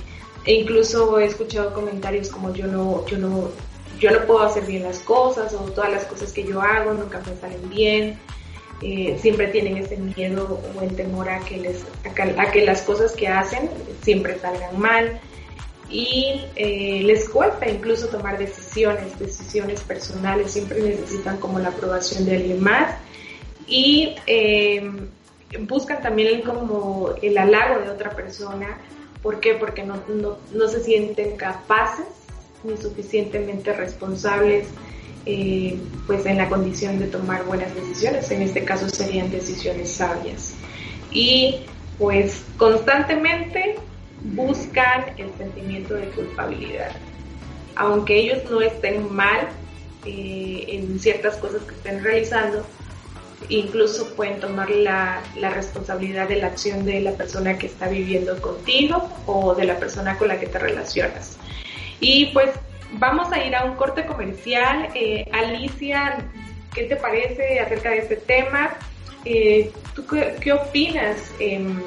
[0.44, 3.50] e incluso he escuchado comentarios como yo no, yo no,
[3.98, 7.20] yo no puedo hacer bien las cosas o todas las cosas que yo hago nunca
[7.26, 8.18] me salen bien.
[8.80, 13.12] Eh, siempre tienen ese miedo o el temor a que, les, a que, las cosas
[13.12, 13.68] que hacen
[14.02, 15.20] siempre salgan mal
[15.90, 22.36] y eh, les cuesta incluso tomar decisiones, decisiones personales, siempre necesitan como la aprobación de
[22.36, 22.94] alguien más
[23.66, 24.88] y eh,
[25.60, 28.78] buscan también como el halago de otra persona.
[29.22, 29.54] ¿Por qué?
[29.54, 32.06] Porque no, no, no se sienten capaces
[32.64, 34.68] ni suficientemente responsables
[35.26, 40.54] eh, pues en la condición de tomar buenas decisiones, en este caso serían decisiones sabias.
[41.10, 41.66] Y
[41.98, 43.76] pues constantemente
[44.22, 46.92] buscan el sentimiento de culpabilidad.
[47.76, 49.48] Aunque ellos no estén mal
[50.06, 52.64] eh, en ciertas cosas que estén realizando,
[53.48, 58.40] incluso pueden tomar la, la, responsabilidad de la acción de la persona que está viviendo
[58.40, 61.36] contigo o de la persona con la que te relacionas.
[62.00, 62.50] Y pues
[62.92, 64.88] vamos a ir a un corte comercial.
[64.94, 66.18] Eh, Alicia,
[66.74, 68.70] ¿qué te parece acerca de este tema?
[69.24, 71.80] Eh, ¿Tú qué, opinas em,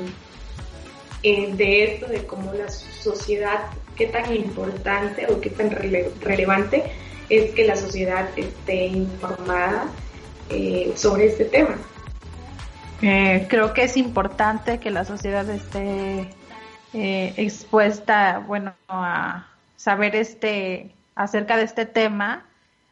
[1.23, 3.59] eh, de esto, de cómo la sociedad,
[3.95, 6.83] qué tan importante o qué tan relevante
[7.29, 9.87] es que la sociedad esté informada
[10.95, 11.77] sobre este tema?
[12.99, 16.27] creo que es importante que la sociedad esté
[16.93, 19.50] expuesta, bueno, a,
[19.81, 22.45] saber este acerca de este tema,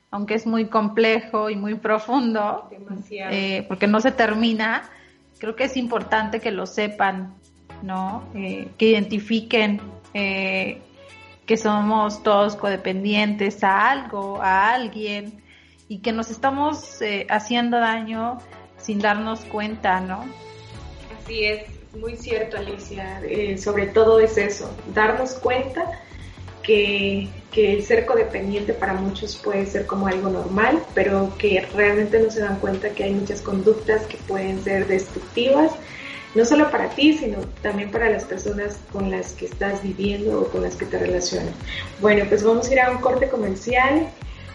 [0.09, 2.67] aunque es muy complejo y muy profundo,
[3.11, 4.89] eh, porque no se termina,
[5.37, 7.35] creo que es importante que lo sepan,
[7.83, 8.23] ¿no?
[8.33, 9.79] Eh, que identifiquen
[10.15, 10.81] eh,
[11.45, 15.43] que somos todos codependientes a algo, a alguien,
[15.87, 18.39] y que nos estamos haciendo daño
[18.77, 20.25] sin darnos cuenta, ¿no?
[21.23, 21.65] Así es,
[21.99, 23.21] muy cierto, Alicia.
[23.57, 25.99] sobre todo es eso, darnos cuenta
[26.69, 27.27] que,
[27.73, 32.39] el ser codependiente para muchos puede ser como algo normal, pero que realmente no se
[32.39, 35.71] dan cuenta que hay muchas conductas que pueden ser destructivas,
[36.35, 40.45] no solo para ti, sino también para las personas con las que estás viviendo o
[40.45, 41.53] con las que te relacionas.
[41.99, 44.07] Bueno, pues vamos a ir a un corte comercial.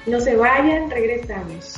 [0.07, 1.75] No se vayan, regresamos.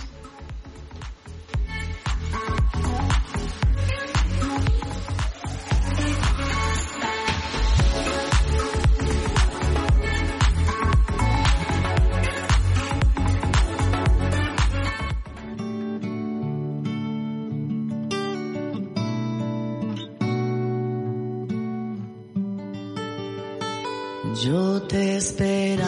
[24.47, 25.81] Yo te esperaba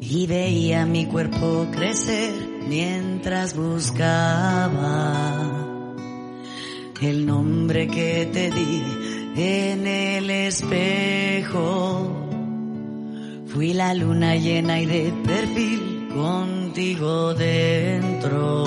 [0.00, 2.32] y veía mi cuerpo crecer
[2.66, 5.12] mientras buscaba
[7.02, 8.82] el nombre que te di
[9.36, 12.10] en el espejo.
[13.48, 18.64] Fui la luna llena y de perfil contigo dentro.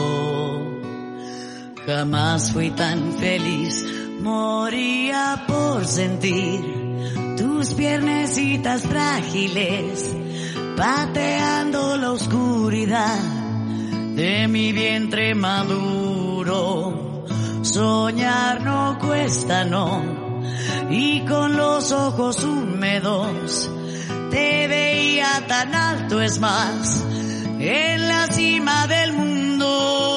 [1.84, 3.84] Jamás fui tan feliz,
[4.22, 6.77] moría por sentir
[7.58, 10.16] tus piernecitas frágiles,
[10.76, 13.18] pateando la oscuridad
[14.16, 17.26] de mi vientre maduro.
[17.64, 20.04] Soñar no cuesta, no,
[20.92, 23.72] y con los ojos húmedos
[24.30, 27.04] te veía tan alto, es más,
[27.58, 30.17] en la cima del mundo.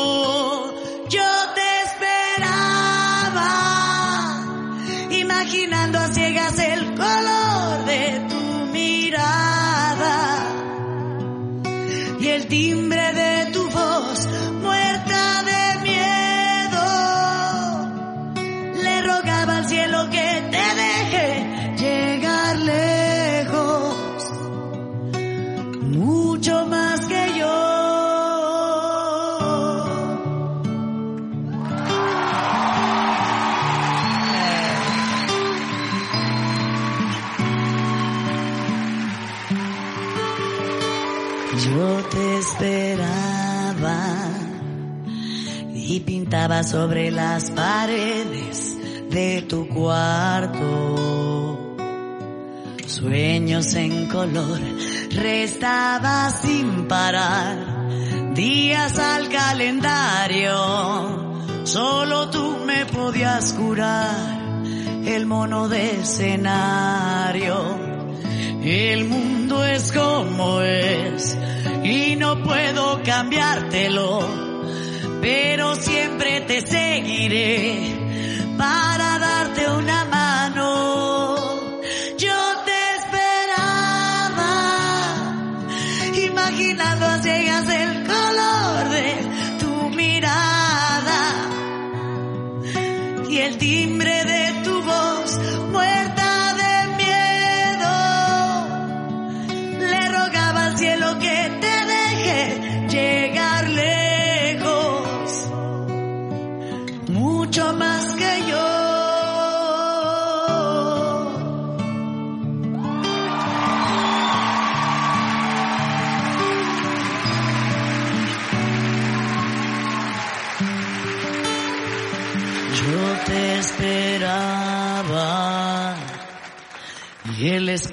[46.30, 48.76] Pintaba sobre las paredes
[49.10, 51.74] de tu cuarto.
[52.86, 54.60] Sueños en color,
[55.10, 57.56] restaba sin parar
[58.32, 60.54] días al calendario.
[61.64, 64.62] Solo tú me podías curar
[65.04, 67.76] el mono de escenario.
[68.62, 71.36] El mundo es como es
[71.82, 74.49] y no puedo cambiártelo,
[75.20, 77.99] pero siempre te seguiré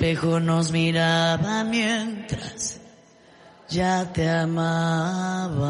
[0.08, 2.80] espejo nos miraba mientras
[3.68, 5.68] ya te amaba.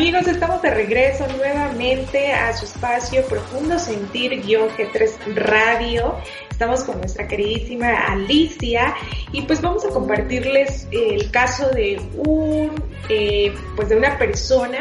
[0.00, 6.16] Amigos, estamos de regreso nuevamente a su espacio Profundo Sentir-G3 Radio.
[6.50, 8.94] Estamos con nuestra queridísima Alicia
[9.30, 14.78] y pues vamos a compartirles el caso de un, eh, pues de una persona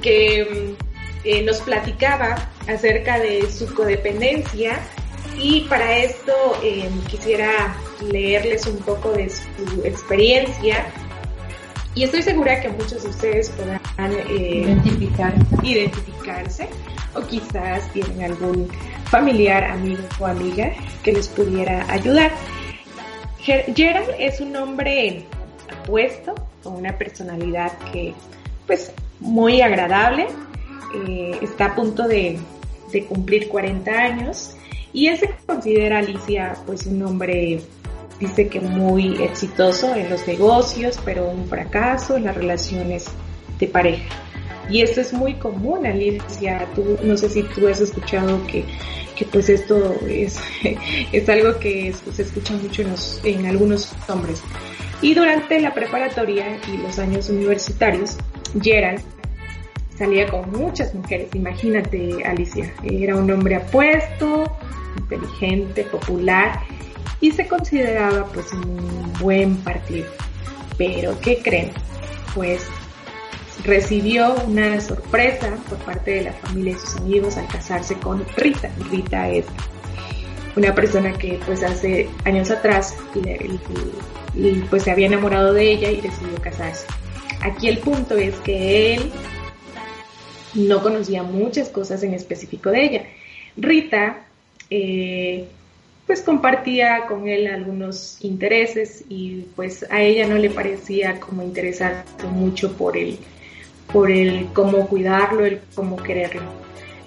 [0.00, 0.76] que
[1.24, 4.78] eh, nos platicaba acerca de su codependencia
[5.36, 6.32] y para esto
[6.62, 7.76] eh, quisiera
[8.08, 10.86] leerles un poco de su experiencia
[11.96, 15.34] y estoy segura que muchos de ustedes podrán eh, Identificar.
[15.62, 16.68] identificarse
[17.14, 18.68] o quizás tienen algún
[19.06, 20.72] familiar, amigo o amiga
[21.02, 22.30] que les pudiera ayudar.
[23.44, 25.24] Ger- Gerald es un hombre
[25.82, 28.14] apuesto, con una personalidad que
[28.66, 30.26] pues muy agradable,
[30.94, 32.38] eh, está a punto de,
[32.92, 34.54] de cumplir 40 años
[34.92, 37.60] y él se considera Alicia pues un hombre
[38.20, 43.06] dice que muy exitoso en los negocios, pero un fracaso en las relaciones
[43.58, 44.04] de pareja.
[44.70, 46.68] Y esto es muy común, Alicia.
[46.74, 48.64] Tú, no sé si tú has escuchado que,
[49.16, 50.38] que pues esto es,
[51.12, 54.42] es algo que se escucha mucho en, los- en algunos hombres.
[55.00, 58.16] Y durante la preparatoria y los años universitarios,
[58.60, 59.00] Gerald
[59.96, 64.44] salía con muchas mujeres, imagínate Alicia, era un hombre apuesto,
[64.96, 66.60] inteligente, popular
[67.20, 70.06] y se consideraba pues un buen partido.
[70.76, 71.70] Pero ¿qué creen?
[72.34, 72.66] Pues
[73.64, 78.70] recibió una sorpresa por parte de la familia y sus amigos al casarse con Rita.
[78.90, 79.46] Rita es
[80.56, 82.96] una persona que pues hace años atrás
[84.70, 86.86] pues se había enamorado de ella y decidió casarse.
[87.40, 89.12] Aquí el punto es que él
[90.54, 93.04] no conocía muchas cosas en específico de ella.
[93.56, 94.24] Rita
[94.70, 95.46] eh,
[96.06, 102.26] pues compartía con él algunos intereses y pues a ella no le parecía como interesarse
[102.32, 103.18] mucho por él,
[103.92, 106.42] por el cómo cuidarlo, el cómo quererlo.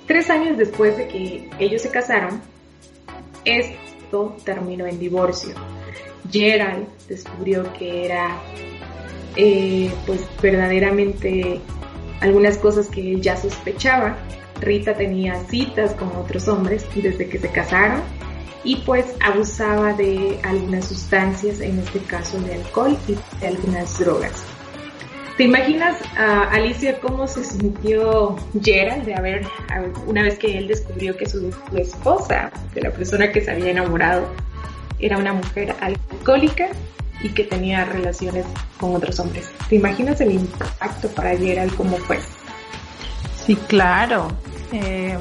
[0.08, 2.42] Tres años después de que ellos se casaron,
[3.46, 5.56] esto terminó en divorcio.
[6.30, 8.38] Gerald descubrió que era
[9.36, 11.62] eh, pues verdaderamente
[12.20, 14.18] algunas cosas que ya sospechaba.
[14.60, 18.02] Rita tenía citas con otros hombres desde que se casaron
[18.64, 24.44] y pues abusaba de algunas sustancias, en este caso de alcohol y de algunas drogas.
[25.42, 25.98] ¿Te imaginas,
[26.52, 29.48] Alicia, cómo se sintió Gerald de haber,
[30.06, 34.28] una vez que él descubrió que su, esposa, de la persona que se había enamorado,
[35.00, 36.68] era una mujer alcohólica
[37.24, 38.46] y que tenía relaciones
[38.80, 39.52] con otros hombres?
[39.68, 42.20] ¿Te imaginas el impacto para Gerald cómo fue?
[43.44, 44.28] Sí, claro.
[44.72, 45.18] Eh,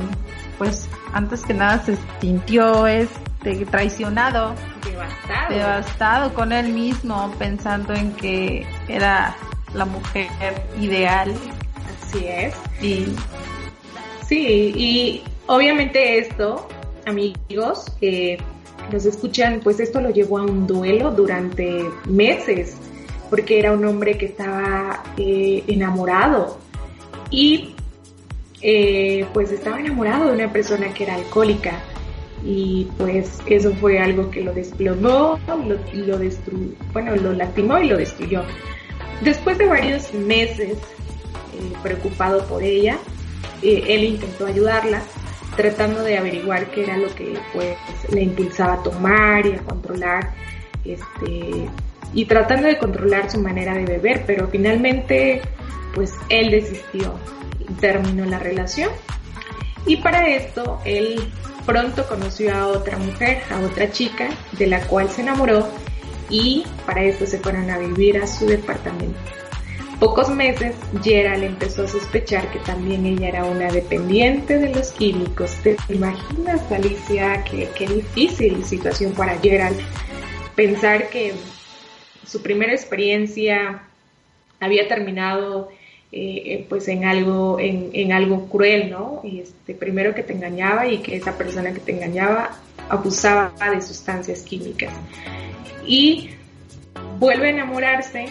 [0.58, 4.54] pues antes que nada se sintió este traicionado,
[4.84, 9.34] devastado, devastado con él mismo, pensando en que era
[9.74, 10.28] la mujer
[10.80, 11.34] ideal.
[12.02, 12.54] Así es.
[12.82, 13.06] Y
[14.26, 16.68] sí, y obviamente esto,
[17.06, 18.38] amigos, que
[18.92, 22.76] nos escuchan, pues esto lo llevó a un duelo durante meses,
[23.28, 26.58] porque era un hombre que estaba eh, enamorado
[27.30, 27.74] y
[28.62, 31.80] eh, pues estaba enamorado de una persona que era alcohólica
[32.44, 37.88] y pues eso fue algo que lo desplomó, lo, lo destruyó, bueno, lo lastimó y
[37.88, 38.42] lo destruyó.
[39.20, 42.98] Después de varios meses eh, preocupado por ella,
[43.62, 45.02] eh, él intentó ayudarla,
[45.56, 47.76] tratando de averiguar qué era lo que pues
[48.10, 50.30] le impulsaba a tomar y a controlar,
[50.84, 51.68] este,
[52.14, 55.42] y tratando de controlar su manera de beber, pero finalmente
[55.94, 57.14] pues él desistió
[57.58, 58.90] y terminó la relación.
[59.86, 61.20] Y para esto él
[61.66, 65.68] pronto conoció a otra mujer, a otra chica, de la cual se enamoró
[66.30, 69.18] y para esto se fueron a vivir a su departamento.
[69.98, 75.52] Pocos meses, Gerald empezó a sospechar que también ella era una dependiente de los químicos.
[75.62, 79.78] ¿Te imaginas, Alicia, qué, qué difícil situación para Gerald
[80.54, 81.34] pensar que
[82.26, 83.82] su primera experiencia
[84.58, 85.68] había terminado
[86.12, 89.20] eh, eh, pues en algo, en, en, algo cruel, ¿no?
[89.24, 92.50] Este, primero que te engañaba y que esa persona que te engañaba
[92.88, 94.92] abusaba de sustancias químicas
[95.86, 96.30] y
[97.18, 98.26] vuelve a enamorarse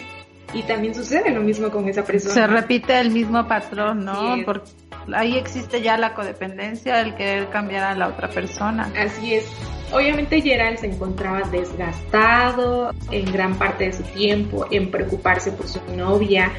[0.52, 2.34] y también sucede lo mismo con esa persona.
[2.34, 4.36] Se repite el mismo patrón, ¿no?
[4.44, 4.70] Porque
[5.14, 8.92] ahí existe ya la codependencia, el querer cambiar a la otra persona.
[8.98, 9.46] Así es.
[9.92, 15.80] Obviamente Gerald se encontraba desgastado en gran parte de su tiempo en preocuparse por su
[15.96, 16.52] novia.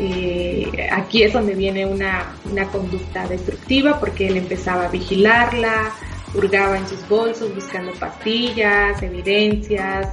[0.00, 5.92] Eh, aquí es donde viene una, una conducta destructiva porque él empezaba a vigilarla,
[6.34, 10.06] hurgaba en sus bolsos buscando pastillas, evidencias,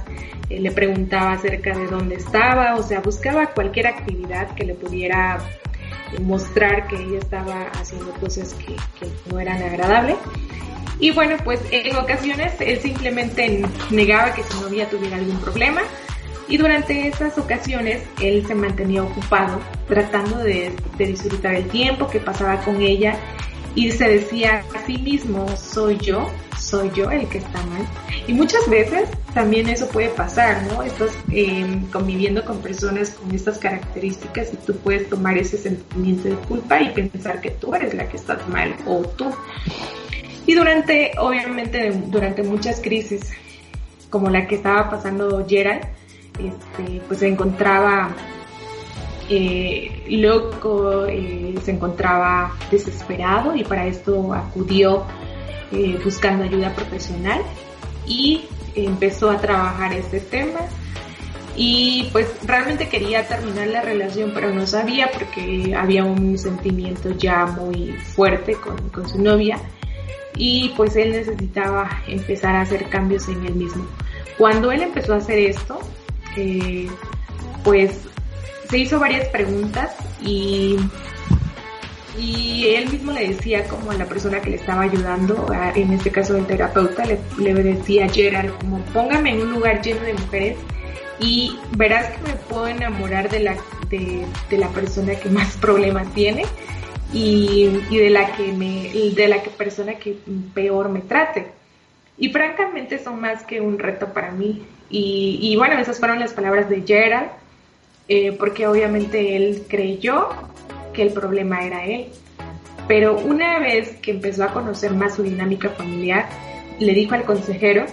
[0.50, 5.38] eh, le preguntaba acerca de dónde estaba, o sea, buscaba cualquier actividad que le pudiera
[6.20, 8.74] mostrar que ella estaba haciendo cosas que,
[9.30, 10.16] no eran agradables.
[10.98, 15.82] Y bueno, pues en ocasiones él simplemente negaba que su novia tuviera algún problema
[16.48, 22.20] y durante esas ocasiones él se mantenía ocupado tratando de, de disfrutar el tiempo que
[22.20, 23.16] pasaba con ella
[23.76, 27.86] y se decía a sí mismo, soy yo, soy yo el que está mal.
[28.26, 30.82] Y muchas veces también eso puede pasar, ¿no?
[30.82, 36.36] Estás em, conviviendo con personas con estas características y tú puedes tomar ese sentimiento de
[36.36, 39.30] culpa y pensar que tú eres la que estás mal o tú.
[40.46, 43.30] Y durante, obviamente, durante muchas crisis,
[44.08, 45.84] como la que estaba pasando Gerald,
[46.38, 48.14] este, pues se encontraba
[49.28, 55.04] eh, loco, eh, se encontraba desesperado y para esto acudió
[55.72, 57.40] eh, buscando ayuda profesional
[58.06, 60.60] y empezó a trabajar este tema
[61.56, 67.46] y pues realmente quería terminar la relación pero no sabía porque había un sentimiento ya
[67.46, 69.58] muy fuerte con, con su novia
[70.36, 73.86] y pues él necesitaba empezar a hacer cambios en él mismo.
[74.38, 75.78] Cuando él empezó a hacer esto,
[77.64, 78.02] pues
[78.68, 80.76] se hizo varias preguntas y
[82.18, 86.10] y él mismo le decía como a la persona que le estaba ayudando, en este
[86.10, 90.56] caso el terapeuta, le, decía a Gerald como póngame en un lugar lleno de mujeres
[91.20, 93.56] y verás que me puedo enamorar de la,
[93.90, 96.44] de, la persona que más problemas tiene
[97.12, 100.16] y, de la que me, de la que persona que
[100.54, 101.48] peor me trate.
[102.18, 104.64] Y francamente son más que un reto para mí.
[104.88, 107.28] Y, y bueno, esas fueron las palabras de Gerald,
[108.08, 110.28] eh, porque obviamente él creyó
[110.92, 112.08] que el problema era él.
[112.88, 116.28] Pero una vez que empezó a conocer más su dinámica familiar,
[116.78, 117.86] le dijo al consejero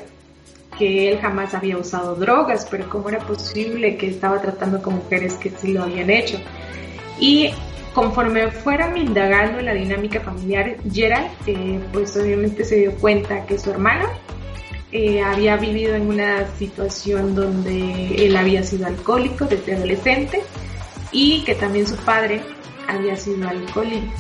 [0.78, 5.36] que él jamás había usado drogas, pero cómo era posible que estaba tratando con mujeres
[5.36, 6.40] que sí lo habían hecho.
[7.20, 7.52] Y
[7.94, 13.58] conforme fueron indagando en la dinámica familiar, Gerald, eh, pues obviamente se dio cuenta que
[13.58, 14.08] su hermano
[14.92, 20.42] eh, había vivido en una situación donde él había sido alcohólico desde adolescente
[21.12, 22.42] y que también su padre
[22.88, 24.14] había sido alcohólico.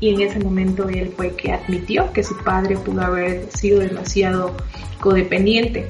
[0.00, 4.56] Y en ese momento él fue que admitió que su padre pudo haber sido demasiado
[5.00, 5.86] codependiente.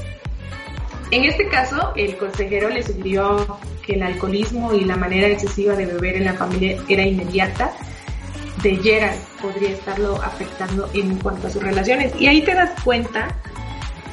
[1.10, 5.86] En este caso, el consejero le sugirió que el alcoholismo y la manera excesiva de
[5.86, 7.72] beber en la familia era inmediata
[8.62, 12.12] de Gerald podría estarlo afectando en cuanto a sus relaciones.
[12.20, 13.28] Y ahí te das cuenta,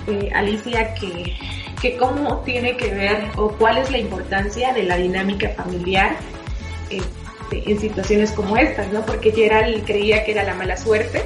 [0.07, 1.35] eh, Alicia, que,
[1.81, 6.15] que cómo tiene que ver o cuál es la importancia de la dinámica familiar
[6.89, 9.05] este, en situaciones como estas, ¿no?
[9.05, 11.25] Porque Gerald creía que era la mala suerte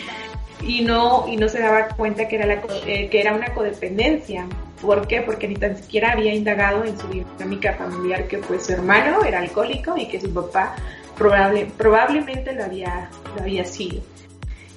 [0.62, 4.46] y no, y no se daba cuenta que era, la, eh, que era una codependencia.
[4.80, 5.20] ¿Por qué?
[5.22, 9.40] Porque ni tan siquiera había indagado en su dinámica familiar que pues su hermano era
[9.40, 10.74] alcohólico y que su papá
[11.16, 14.02] probable, probablemente lo había, lo había sido.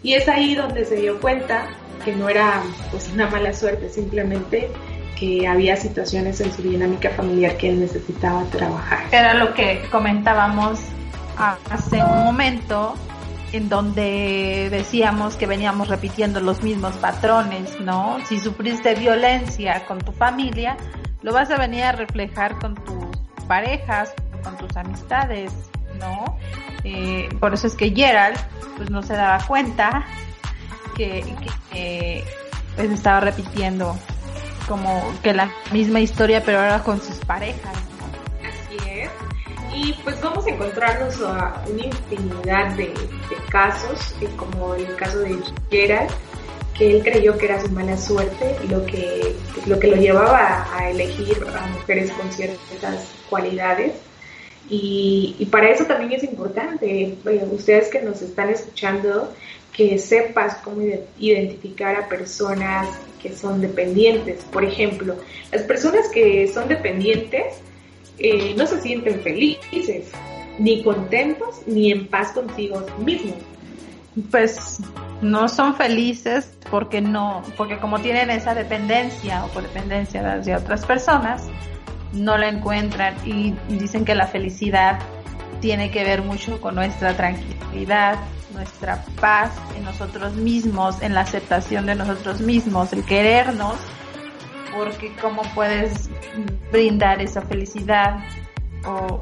[0.01, 1.67] Y es ahí donde se dio cuenta
[2.03, 4.69] que no era pues una mala suerte, simplemente
[5.17, 9.05] que había situaciones en su dinámica familiar que él necesitaba trabajar.
[9.11, 10.81] Era lo que comentábamos
[11.37, 12.95] hace un momento,
[13.53, 18.17] en donde decíamos que veníamos repitiendo los mismos patrones, ¿no?
[18.25, 20.75] Si sufriste violencia con tu familia,
[21.21, 24.11] lo vas a venir a reflejar con tus parejas,
[24.43, 25.53] con tus amistades,
[25.99, 26.37] ¿no?
[26.83, 28.37] Eh, por eso es que Gerald,
[28.75, 30.03] pues no se daba cuenta
[30.95, 31.23] que,
[32.75, 33.95] pues, estaba repitiendo
[34.67, 37.92] como que la misma historia, pero ahora con sus parejas.
[39.73, 42.93] Y pues vamos a encontrarnos a una infinidad de,
[43.49, 45.39] casos, eh, como el caso de
[45.71, 46.11] Gerald,
[46.77, 50.89] que él creyó que era su mala suerte lo que, lo, que lo llevaba a
[50.89, 53.93] elegir a mujeres con ciertas cualidades.
[54.69, 57.17] Y, y para eso también es importante,
[57.51, 59.33] ustedes que nos están escuchando,
[59.73, 60.81] que sepas cómo
[61.19, 62.87] identificar a personas
[63.21, 64.43] que son dependientes.
[64.45, 65.15] Por ejemplo,
[65.51, 67.55] las personas que son dependientes
[68.19, 70.11] eh, no se sienten felices,
[70.59, 73.35] ni contentos, ni en paz consigo mismos.
[74.29, 74.79] Pues
[75.21, 80.85] no son felices porque no, porque como tienen esa dependencia o por dependencia de otras
[80.85, 81.47] personas,
[82.13, 84.99] no la encuentran y dicen que la felicidad
[85.61, 88.19] tiene que ver mucho con nuestra tranquilidad,
[88.53, 93.75] nuestra paz en nosotros mismos, en la aceptación de nosotros mismos, el querernos,
[94.75, 96.09] porque cómo puedes
[96.71, 98.19] brindar esa felicidad
[98.85, 99.21] o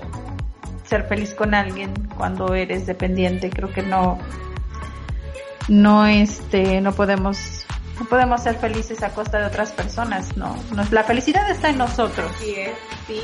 [0.86, 4.18] ser feliz con alguien cuando eres dependiente, creo que no
[5.68, 7.66] no este no podemos
[8.02, 10.56] no podemos ser felices a costa de otras personas, no,
[10.90, 12.32] la felicidad está en nosotros.
[12.40, 12.56] Sí,
[13.06, 13.22] sí.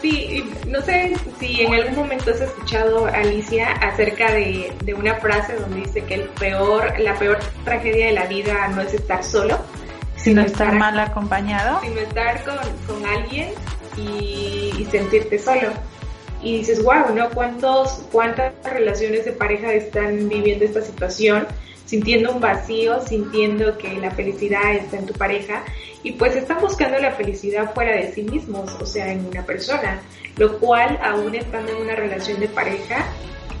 [0.00, 5.80] Sí, no sé si en algún momento has escuchado, Alicia, acerca de, una frase donde
[5.80, 9.58] dice que el peor, la peor tragedia de la vida no es estar solo,
[10.26, 11.80] sino, estar, mal acompañado.
[11.82, 13.50] Sino estar con, alguien
[13.96, 15.70] y, sentirte solo.
[16.42, 17.30] Y dices, wow, ¿no?
[17.30, 21.46] ¿Cuántos, ¿Cuántas relaciones de pareja están viviendo esta situación?
[21.86, 25.62] sintiendo un vacío, sintiendo que la felicidad está en tu pareja
[26.02, 30.00] y pues están buscando la felicidad fuera de sí mismos, o sea, en una persona,
[30.36, 33.06] lo cual aún estando en una relación de pareja,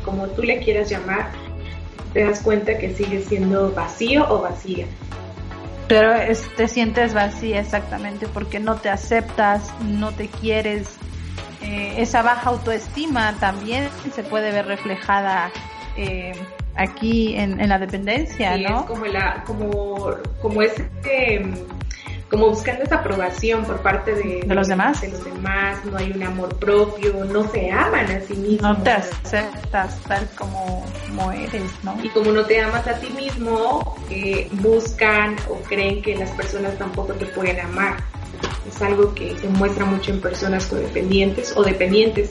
[0.04, 1.30] como tú le quieras llamar,
[2.12, 4.86] te das cuenta que sigue siendo vacío o vacía.
[5.88, 6.12] Pero
[6.56, 10.96] te sientes vacía exactamente porque no te aceptas, no te quieres.
[11.62, 15.50] Eh, esa baja autoestima también se puede ver reflejada
[15.96, 16.32] eh,
[16.74, 18.80] aquí en, en la dependencia, sí, ¿no?
[18.80, 20.10] Es como la, como,
[20.42, 21.42] como este,
[22.30, 25.00] como buscando esa aprobación por parte de, de, los demás.
[25.00, 28.78] De los demás, no hay un amor propio, no se aman a sí mismos.
[28.78, 31.96] No te aceptas tal como, como eres, ¿no?
[32.02, 36.76] Y como no te amas a ti mismo, eh, buscan o creen que las personas
[36.78, 37.96] tampoco te pueden amar.
[38.68, 42.30] es algo que se muestra mucho en personas codependientes o dependientes.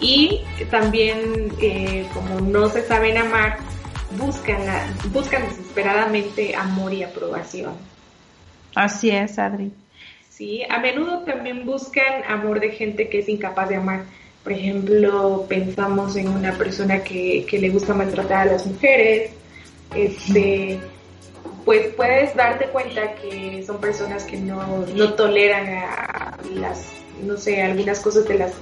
[0.00, 3.58] Y también, eh, como no se saben amar,
[4.18, 4.60] buscan,
[5.12, 7.74] buscan desesperadamente amor y aprobación.
[8.76, 9.72] Así es, Adri.
[10.28, 14.02] Sí, a menudo también buscan amor de gente que es incapaz de amar.
[14.44, 19.30] Por ejemplo, pensamos en una persona que, que le gusta maltratar a las mujeres,
[19.94, 20.78] este,
[21.64, 26.86] pues puedes darte cuenta que son personas que no, no toleran a las,
[27.22, 28.52] no sé, algunas cosas de las,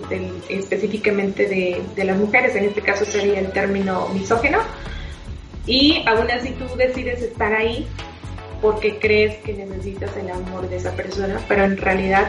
[0.49, 4.61] específicamente de, de las mujeres, en este caso sería el término misógeno,
[5.67, 7.89] y aún así tú decides estar ahí
[8.65, 12.25] porque crees que necesitas el amor de esa persona, pero en realidad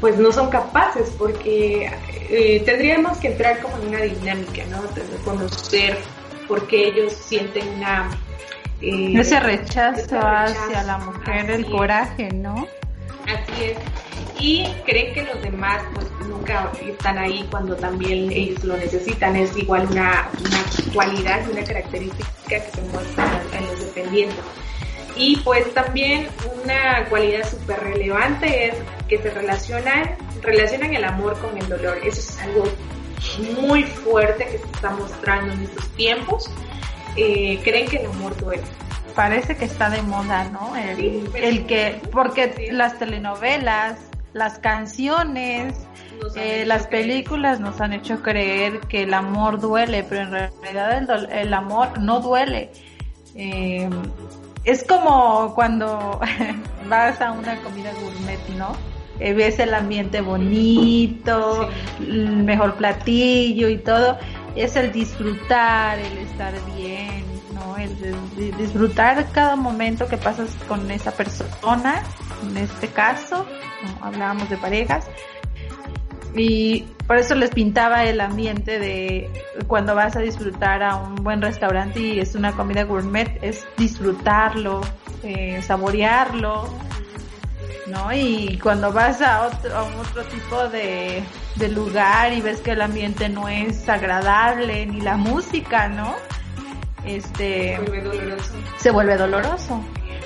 [0.00, 1.90] pues no son capaces porque
[2.30, 4.82] eh, tendríamos que entrar como en una dinámica, ¿no?
[4.82, 5.98] De conocer
[6.46, 8.08] por qué ellos sienten una...
[8.82, 12.68] Eh, ese, rechazo hacia la mujer, el coraje, ¿no?
[13.26, 13.78] Así es.
[14.38, 19.34] Y creen que los demás pues nunca están ahí cuando también ellos lo necesitan.
[19.34, 24.38] Es igual una, una cualidad, una característica que se muestra en los dependientes.
[25.16, 26.28] Y pues también
[26.62, 28.74] una cualidad súper relevante es
[29.08, 31.98] que se relacionan, relacionan el amor con el dolor.
[32.02, 32.64] Eso es algo
[33.60, 36.50] muy fuerte que se está mostrando en estos tiempos.
[37.16, 38.62] Eh, creen que el amor duele.
[39.14, 40.74] Parece que está de moda, ¿no?
[40.74, 43.98] El, el que, porque las telenovelas,
[44.32, 45.86] las canciones,
[46.34, 51.30] eh, las películas nos han hecho creer que el amor duele, pero en realidad el,
[51.30, 52.72] el amor no duele.
[53.36, 53.88] Eh,
[54.64, 56.20] es como cuando
[56.88, 58.76] vas a una comida gourmet, ¿no?
[59.18, 61.68] Ves el ambiente bonito,
[62.00, 64.18] el mejor platillo y todo.
[64.56, 67.76] Es el disfrutar, el estar bien, ¿no?
[67.76, 72.02] El, disfrutar cada momento que pasas con esa persona,
[72.42, 73.46] en este caso,
[74.00, 75.06] hablábamos de parejas,
[76.34, 79.30] y por eso les pintaba el ambiente de
[79.66, 84.80] cuando vas a disfrutar a un buen restaurante y es una comida gourmet, es disfrutarlo,
[85.22, 86.68] eh, saborearlo,
[87.86, 88.12] ¿no?
[88.12, 91.22] Y cuando vas a otro, a otro tipo de,
[91.56, 96.14] de lugar y ves que el ambiente no es agradable, ni la música, ¿no?
[97.04, 98.52] Este, se vuelve doloroso.
[98.78, 99.84] Se vuelve doloroso.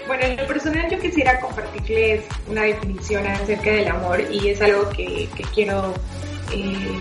[0.09, 4.89] Bueno, en lo personal yo quisiera compartirles una definición acerca del amor y es algo
[4.89, 5.93] que, quiero
[6.51, 6.99] eh,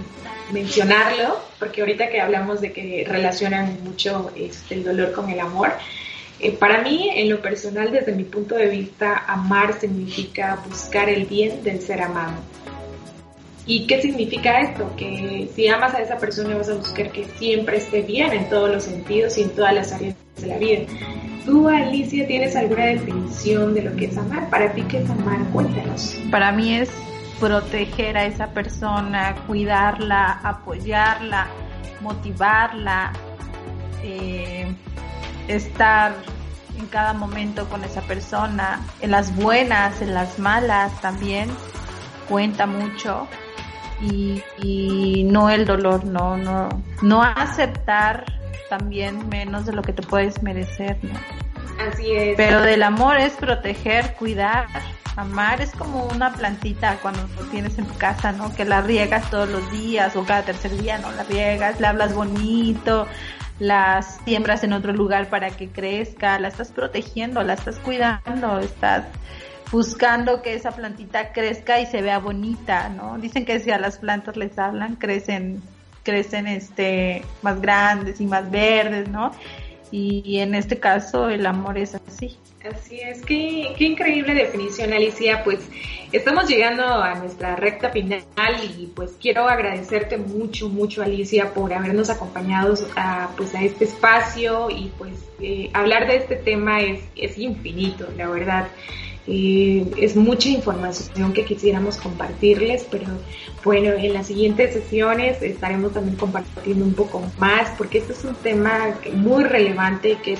[0.51, 5.71] mencionarlo, porque ahorita que hablamos de que relacionan mucho este, el dolor con el amor,
[6.41, 11.27] eh, para mí, en lo personal, desde mi punto de vista, amar significa buscar el
[11.27, 12.33] bien del ser amado.
[13.65, 14.93] ¿Y qué significa esto?
[14.97, 18.69] Que si amas a esa persona vas a buscar que siempre esté bien en todos
[18.69, 20.85] los sentidos y en todas las áreas de la vida.
[21.45, 24.49] ¿Tú, Alicia, tienes alguna definición de lo que es amar?
[24.49, 25.39] Para ti, ¿qué es amar?
[25.53, 26.17] Cuéntanos.
[26.29, 26.89] Para mí es
[27.39, 31.47] proteger a esa persona, cuidarla, apoyarla,
[32.01, 33.13] motivarla,
[34.03, 34.67] eh,
[35.47, 36.13] estar
[36.77, 41.49] en cada momento con esa persona, en las buenas, en las malas también,
[42.27, 43.27] cuenta mucho.
[44.01, 46.69] Y, y no el dolor, no, no,
[47.01, 48.25] no aceptar
[48.69, 51.19] también menos de lo que te puedes merecer, ¿no?
[51.79, 52.35] Así es.
[52.37, 54.67] Pero del amor es proteger, cuidar,
[55.15, 58.53] amar es como una plantita cuando lo tienes en tu casa, ¿no?
[58.53, 61.11] Que la riegas todos los días o cada tercer día, ¿no?
[61.11, 63.07] La riegas, le hablas bonito,
[63.59, 69.05] las siembras en otro lugar para que crezca, la estás protegiendo, la estás cuidando, estás
[69.71, 73.17] buscando que esa plantita crezca y se vea bonita, ¿no?
[73.17, 75.61] Dicen que si a las plantas les hablan, crecen
[76.07, 79.33] crecen este más grandes y más verdes, ¿no?
[79.91, 82.37] Y, en este caso el amor es así.
[82.69, 85.59] Así es, qué, qué increíble definición Alicia, pues
[86.11, 88.23] estamos llegando a nuestra recta final
[88.77, 94.69] y pues quiero agradecerte mucho, mucho Alicia por habernos acompañado a, pues, a este espacio
[94.69, 98.67] y pues eh, hablar de este tema es, es infinito, la verdad.
[99.29, 103.07] Eh, es mucha información que quisiéramos compartirles, pero
[103.63, 108.35] bueno, en las siguientes sesiones estaremos también compartiendo un poco más, porque este es un
[108.35, 110.39] tema muy relevante que es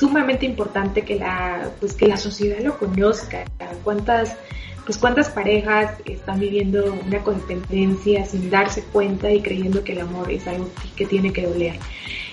[0.00, 3.44] sumamente importante que la, pues que la sociedad lo conozca.
[3.84, 4.36] Cuántas,
[4.84, 10.30] pues cuántas parejas están viviendo una codependencia sin darse cuenta y creyendo que el amor
[10.30, 11.78] es algo que tiene que doler.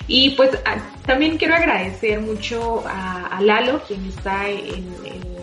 [0.07, 0.51] Y pues
[1.05, 4.87] también quiero agradecer mucho a, a Lalo, quien está en,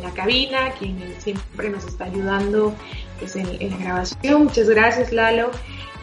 [0.04, 2.74] la cabina, quien siempre nos está ayudando
[3.18, 4.44] pues en, en la grabación.
[4.44, 5.50] Muchas gracias Lalo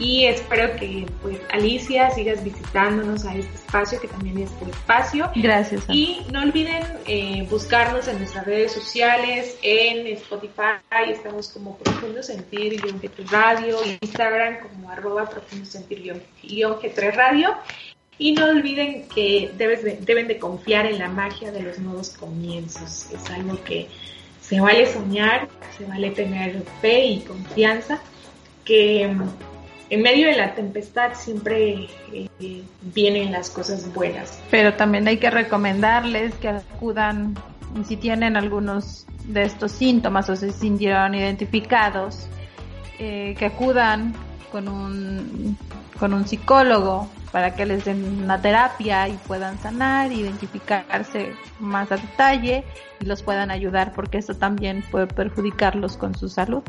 [0.02, 5.30] y espero que pues Alicia sigas visitándonos a este espacio que también es tu espacio.
[5.36, 5.84] Gracias.
[5.88, 12.80] Y no olviden eh, buscarnos en nuestras redes sociales, en Spotify, estamos como Profundo Sentir
[12.80, 17.54] G3 Radio, Instagram como arroba Profundo Sentir G3 Radio.
[18.18, 23.10] Y no olviden que debes deben de confiar en la magia de los nuevos comienzos.
[23.10, 23.88] Es algo que
[24.40, 28.00] se vale soñar, se vale tener fe y confianza,
[28.64, 29.02] que
[29.92, 34.40] en medio de la tempestad siempre eh, vienen las cosas buenas.
[34.50, 37.34] Pero también hay que recomendarles que acudan,
[37.86, 42.26] si tienen algunos de estos síntomas o se sintieron identificados,
[42.98, 44.14] eh, que acudan
[44.50, 45.56] con un,
[45.98, 51.96] con un psicólogo para que les den una terapia y puedan sanar, identificarse más a
[51.96, 52.62] detalle
[53.00, 56.62] y los puedan ayudar porque eso también puede perjudicarlos con su salud.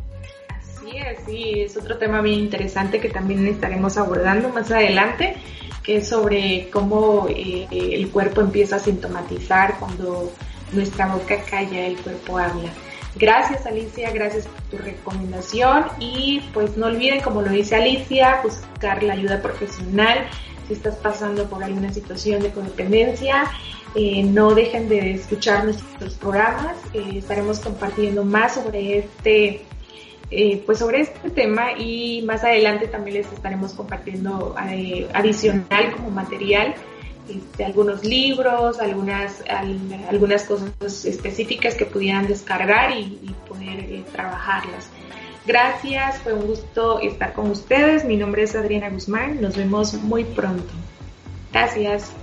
[0.62, 0.94] Sí,
[1.26, 5.36] sí, es otro tema bien interesante que también estaremos abordando más adelante,
[5.84, 10.32] que es sobre cómo eh, el cuerpo empieza a sintomatizar cuando
[10.72, 12.70] nuestra boca calla, el cuerpo habla.
[13.16, 19.04] Gracias Alicia, gracias por tu recomendación y pues no olviden, como lo dice Alicia, buscar
[19.04, 20.26] la ayuda profesional
[20.68, 23.52] si estás pasando por alguna situación de codependencia.
[23.96, 29.62] Eh, no dejen de escuchar nuestros programas, eh, estaremos compartiendo más sobre este
[30.32, 34.56] eh, pues sobre este tema y más adelante también les estaremos compartiendo
[35.14, 36.74] adicional como material
[37.30, 39.44] este, algunos libros, algunas,
[40.10, 44.90] algunas cosas específicas que pudieran descargar y, poder trabajarlas.
[45.46, 48.06] Gracias, fue un gusto estar con ustedes.
[48.06, 50.72] Mi nombre es Adriana Guzmán, nos vemos muy pronto.
[51.52, 52.14] Gracias.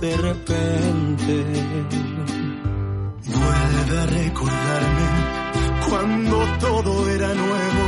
[0.00, 1.44] De repente.
[3.26, 5.06] Vuelve a recordarme
[5.88, 7.84] cuando todo era nuevo,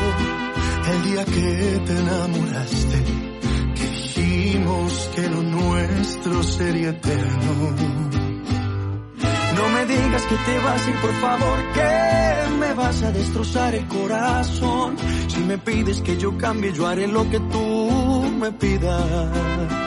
[0.93, 3.05] el día que te enamoraste,
[3.75, 8.15] que dijimos que lo nuestro sería eterno
[9.55, 13.87] no me digas que te vas y por favor que me vas a destrozar el
[13.87, 14.97] corazón.
[15.29, 19.84] Si me pides que yo cambie, yo haré lo que tú me pidas.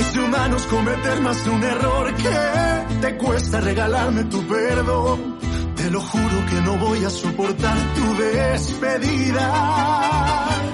[0.00, 5.38] Es de humanos cometer más de un error que te cuesta regalarme tu perdón.
[5.76, 9.46] Te lo juro que no voy a soportar tu despedida.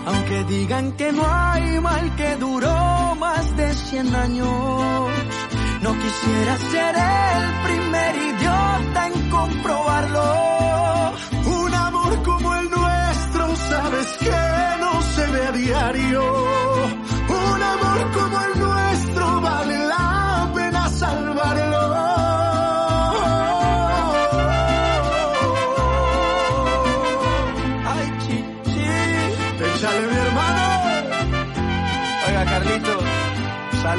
[0.07, 5.11] Aunque digan que no hay mal que duró más de 100 años
[5.83, 11.13] no quisiera ser el primer idiota en comprobarlo.
[11.63, 16.23] Un amor como el nuestro, sabes que no se ve a diario.
[17.29, 18.86] Un amor como el nuestro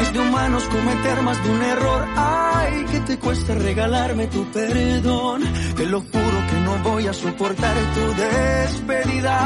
[0.00, 2.08] Es de humanos cometer más de un error.
[2.16, 5.42] Ay, que te cuesta regalarme tu perdón.
[5.76, 9.36] Te lo juro que no voy a soportar tu despedida.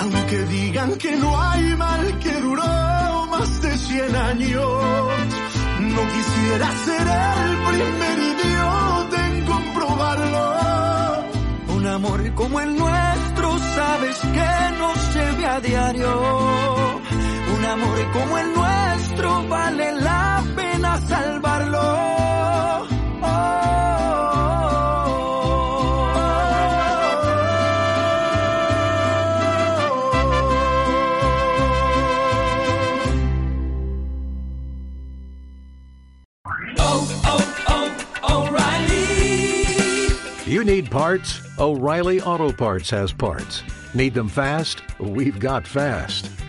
[0.00, 4.82] Aunque digan que no hay mal que duró más de 100 años.
[5.80, 10.44] No quisiera ser el primer idiota en comprobarlo.
[11.76, 16.97] Un amor como el nuestro, sabes que no se ve a diario
[17.68, 21.78] amor como el nuestro vale la pena salvarlo.
[36.78, 40.06] Oh, oh, oh, O'Reilly.
[40.50, 41.40] You need parts?
[41.58, 43.62] O'Reilly Auto Parts has parts.
[43.94, 44.82] Need them fast?
[44.98, 46.37] We've got fast.